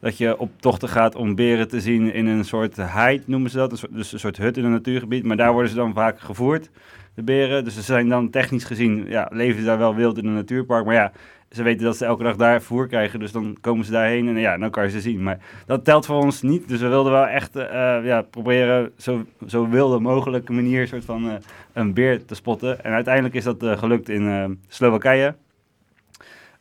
[0.00, 3.56] dat je op tochten gaat om beren te zien in een soort hide, noemen ze
[3.56, 3.70] dat.
[3.72, 5.24] Een soort, dus een soort hut in een natuurgebied.
[5.24, 6.70] Maar daar worden ze dan vaak gevoerd,
[7.14, 7.64] de beren.
[7.64, 10.84] Dus ze zijn dan technisch gezien, ja, leven ze daar wel wild in een natuurpark.
[10.84, 11.12] Maar ja,
[11.50, 13.20] ze weten dat ze elke dag daar voer krijgen.
[13.20, 15.22] Dus dan komen ze daarheen en ja, dan kan je ze zien.
[15.22, 16.68] Maar dat telt voor ons niet.
[16.68, 21.28] Dus we wilden wel echt eh, ja, proberen zo, zo wilde mogelijke manier soort van
[21.28, 21.34] eh,
[21.72, 22.84] een beer te spotten.
[22.84, 25.34] En uiteindelijk is dat eh, gelukt in eh, Slowakije.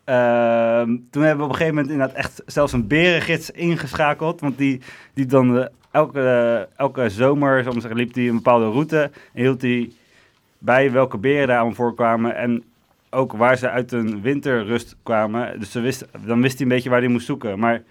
[0.04, 4.40] Ehm, toen hebben we op een gegeven moment inderdaad echt zelfs een berengids ingeschakeld.
[4.40, 4.82] Want die,
[5.14, 9.12] die dan eh, elke, elke zomer, zeggen, liep hij een bepaalde route.
[9.34, 9.92] En hield hij
[10.58, 12.36] bij welke beren daar allemaal voorkwamen.
[12.36, 12.64] En
[13.10, 15.60] ook waar ze uit hun winterrust kwamen.
[15.60, 17.60] Dus ze dan wist hij een beetje waar hij moest zoeken.
[17.60, 17.82] Maar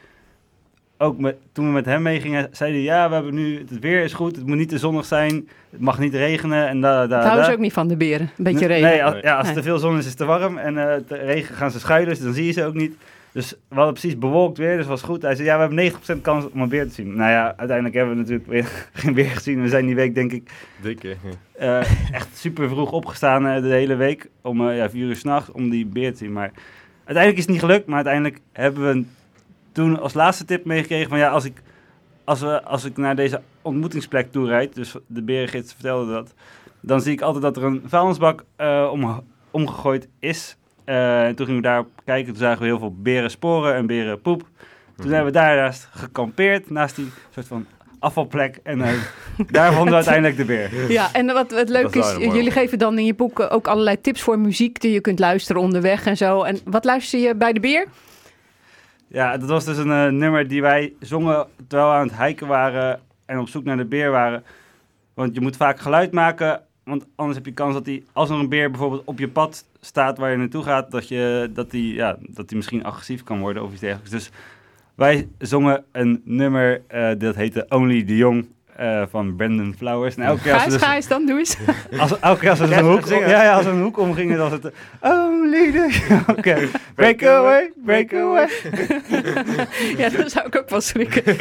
[1.02, 2.82] ook met, toen we met hem meegingen, zei hij...
[2.82, 5.48] Ja, we hebben nu, het weer is goed, het moet niet te zonnig zijn.
[5.70, 6.68] Het mag niet regenen.
[6.68, 8.30] En da, da, Daar houden ze ook niet van, de beren.
[8.36, 8.88] Een beetje regen.
[8.88, 9.54] Nee, als, ja, als Nee.
[9.56, 10.58] te veel zon is, is het te warm.
[10.58, 12.94] En eh te regen gaan ze schuilen, dus dan zie je ze ook niet.
[13.32, 15.22] Dus we hadden precies bewolkt weer, dus was goed.
[15.22, 17.16] Hij zei, ja, we hebben 90% kans om een beer te zien.
[17.16, 19.62] Nou ja, uiteindelijk hebben we natuurlijk weer geen beer gezien.
[19.62, 21.16] We zijn die week, denk ik, Drie keer.
[21.52, 21.78] eh,
[22.12, 24.28] echt super vroeg opgestaan eh, de hele week.
[24.42, 26.32] Om eh, ja, vier uur s'nachts om die beer te zien.
[26.32, 26.50] Maar
[27.04, 27.86] uiteindelijk is het niet gelukt.
[27.86, 29.04] Maar uiteindelijk hebben we
[29.72, 31.62] toen als laatste tip meegekregen van ja, als ik,
[32.24, 36.34] als, we, als ik naar deze ontmoetingsplek toe rijd, dus de berengids vertelde dat,
[36.80, 40.56] dan zie ik altijd dat er een vuilnisbak eh, om, omgegooid is.
[40.84, 44.48] Eh, en toen gingen we daar kijken, toen zagen we heel veel berensporen en berenpoep.
[44.96, 47.66] Toen hebben we daarnaast gekampeerd, naast die soort van
[47.98, 48.60] afvalplek.
[48.62, 48.92] En eh,
[49.50, 50.92] daar vonden we uiteindelijk de beer.
[50.92, 54.00] Ja, en wat, wat leuk is mooi jullie geven dan in je boek ook allerlei
[54.00, 56.42] tips voor muziek die je kunt luisteren onderweg en zo.
[56.42, 57.86] En wat luister je bij de beer?
[59.12, 62.46] Ja, dat was dus een eh, nummer die wij zongen terwijl we aan het hiken
[62.46, 64.44] waren en op zoek naar de beer waren.
[65.14, 68.36] Want je moet vaak geluid maken, want anders heb je kans dat die, als er
[68.36, 71.94] een beer bijvoorbeeld op je pad staat waar je naartoe gaat, dat, je, dat, die,
[71.94, 74.10] ja, dat die misschien agressief kan worden of iets dergelijks.
[74.10, 74.30] Dus
[74.94, 78.48] wij zongen een nummer uh, dat heette Only the Young
[78.80, 80.14] uh, van Brandon Flowers.
[80.14, 81.56] En elke keer als Gijs, dus, dan doe eens.
[81.98, 84.72] als, elke keer als een hoek, ja, ja, als een hoek omgingen, dan was het
[85.00, 88.48] Only the Oké, break away, break away.
[89.98, 91.36] ja, dat zou ik ook wel schrikken.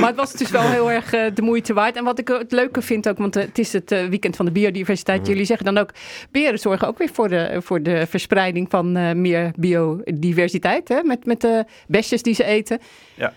[0.00, 1.96] maar het was dus wel heel erg uh, de moeite waard.
[1.96, 4.44] En wat ik het leuke vind ook, want uh, het is het uh, weekend van
[4.44, 5.26] de biodiversiteit.
[5.26, 5.90] Jullie zeggen dan ook,
[6.30, 10.88] beren zorgen ook weer voor de, voor de verspreiding van uh, meer biodiversiteit.
[10.88, 11.02] Hè?
[11.02, 12.78] Met, met de besjes die ze eten.
[13.14, 13.32] Ja,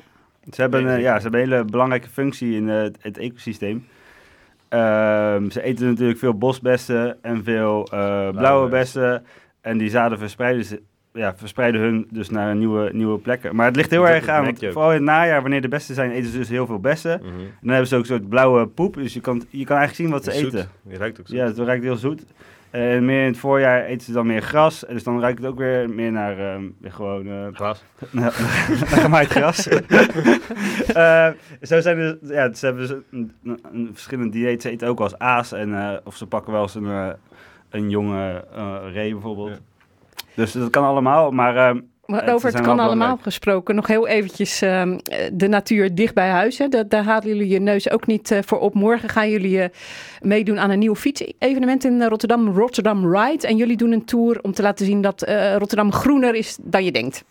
[0.52, 3.88] ze hebben, uh, ja, ze hebben een hele belangrijke functie in uh, het, het ecosysteem.
[4.70, 4.80] Uh,
[5.50, 9.26] ze eten natuurlijk veel bosbessen en veel uh, blauwe, bessen.
[9.62, 10.82] En die zaden verspreiden, ze,
[11.14, 13.56] ja, verspreiden hun dus naar nieuwe, nieuwe plekken.
[13.56, 15.96] Maar het ligt heel erg aan, want je vooral in het najaar, wanneer de bessen
[15.96, 17.20] zijn, eten ze dus heel veel bessen.
[17.20, 17.30] Mhm.
[17.30, 19.96] En dan hebben ze ook een soort blauwe poep, dus je kan, je kan eigenlijk
[19.96, 20.70] zien wat ze eten.
[20.82, 21.38] Die ruikt ook zoet.
[21.38, 22.24] Ja, het ruikt heel zoet.
[22.74, 24.86] En meer in het voorjaar eten ze dan meer gras.
[24.86, 27.28] En dus dan ruikt het ook weer meer naar ehm, weer gewoon...
[27.28, 27.84] eh, Gras.
[28.12, 28.32] naar
[29.04, 29.68] gemaaid gras.
[30.94, 31.30] Eh,
[31.62, 34.62] zo zijn er, ja, ze hebben dus een, een, een verschillend dieet.
[34.62, 35.52] Ze eten ook wel eens aas.
[35.52, 37.10] En, eh, of ze pakken wel eens een, eh,
[37.70, 39.62] een jonge eh, ree bijvoorbeeld.
[40.36, 41.76] Dus dat kan allemaal, maar...
[42.06, 44.98] Maar over het kan allemaal gesproken, nog heel eventjes ehm,
[45.34, 46.58] de natuur dicht bij huis.
[46.58, 46.68] Hè.
[46.68, 48.74] Dat, daar halen jullie je neus ook niet eh, voor op.
[48.74, 49.70] Morgen gaan jullie eh,
[50.22, 53.48] meedoen aan een nieuw fietsevenement in eh, Rotterdam, Rotterdam Ride.
[53.48, 56.84] En jullie doen een tour om te laten zien dat eh, Rotterdam groener is dan
[56.84, 57.24] je denkt.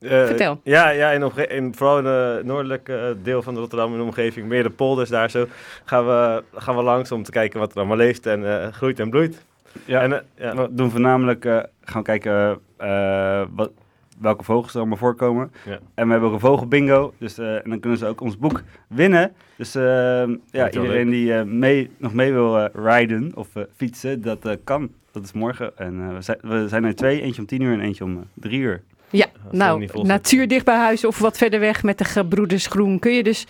[0.00, 0.60] Eh, Vertel.
[0.62, 4.46] Ja, ja in omge- in, vooral in het noordelijke deel van Rotterdam in de omgeving,
[4.48, 5.46] meer de polders daar zo,
[5.84, 9.00] gaan we, gaan we langs om te kijken wat er allemaal leeft en eh, groeit
[9.00, 9.44] en bloeit.
[9.84, 10.54] Ja, En, ja.
[10.56, 13.70] we doen voornamelijk uh, gaan kijken uh, wat,
[14.18, 15.52] welke vogels er allemaal voorkomen.
[15.64, 15.78] Ja.
[15.94, 18.62] En we hebben ook een vogelbingo, dus uh, en dan kunnen ze ook ons boek
[18.88, 19.32] winnen.
[19.56, 24.90] Dus ja, iedereen die mee, nog mee wil rijden of fietsen, dat kan.
[25.12, 25.78] Dat is morgen.
[25.78, 28.60] En we zijn, we, zijn er twee, eentje om tien uur en eentje om drie
[28.60, 28.82] uur.
[29.10, 33.12] Ja, nou, natuur dicht bij huis of wat verder weg met de gebroeders Groen kun
[33.12, 33.46] je dus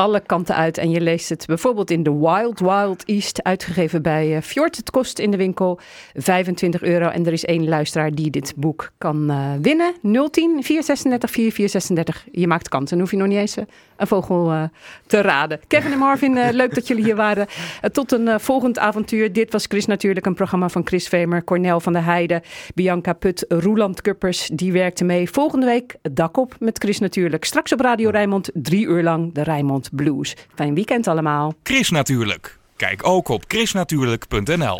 [0.00, 0.78] alle kanten uit.
[0.78, 4.76] En je leest het bijvoorbeeld in The Wild Wild East, uitgegeven bij uh, Fjord.
[4.76, 5.78] Het kost in de winkel
[6.14, 7.08] 25 euro.
[7.08, 9.94] En er is één luisteraar die dit boek kan uh, winnen.
[10.02, 12.26] 010 436 4436.
[12.32, 12.90] Je maakt kans.
[12.90, 13.64] Dan hoef je nog niet eens uh,
[14.00, 14.62] een vogel eh,
[15.06, 15.60] te raden.
[15.66, 17.46] Kevin en Marvin, eh, leuk dat jullie hier waren.
[17.80, 19.32] Eh, tot een volgend avontuur.
[19.32, 22.42] Dit was Chris natuurlijk, een programma van Chris Vemer, Cornel van der Heijden,
[22.74, 24.50] Bianca Put, Roeland Kuppers.
[24.52, 25.30] Die werkte mee.
[25.30, 27.44] Volgende week dak op met Chris natuurlijk.
[27.44, 30.36] Straks op Radio Rijnmond drie uur lang de Rijnmond Blues.
[30.54, 31.54] Fijn weekend allemaal.
[31.62, 32.58] Chris natuurlijk.
[32.76, 34.78] Kijk ook op chrisnatuurlijk.nl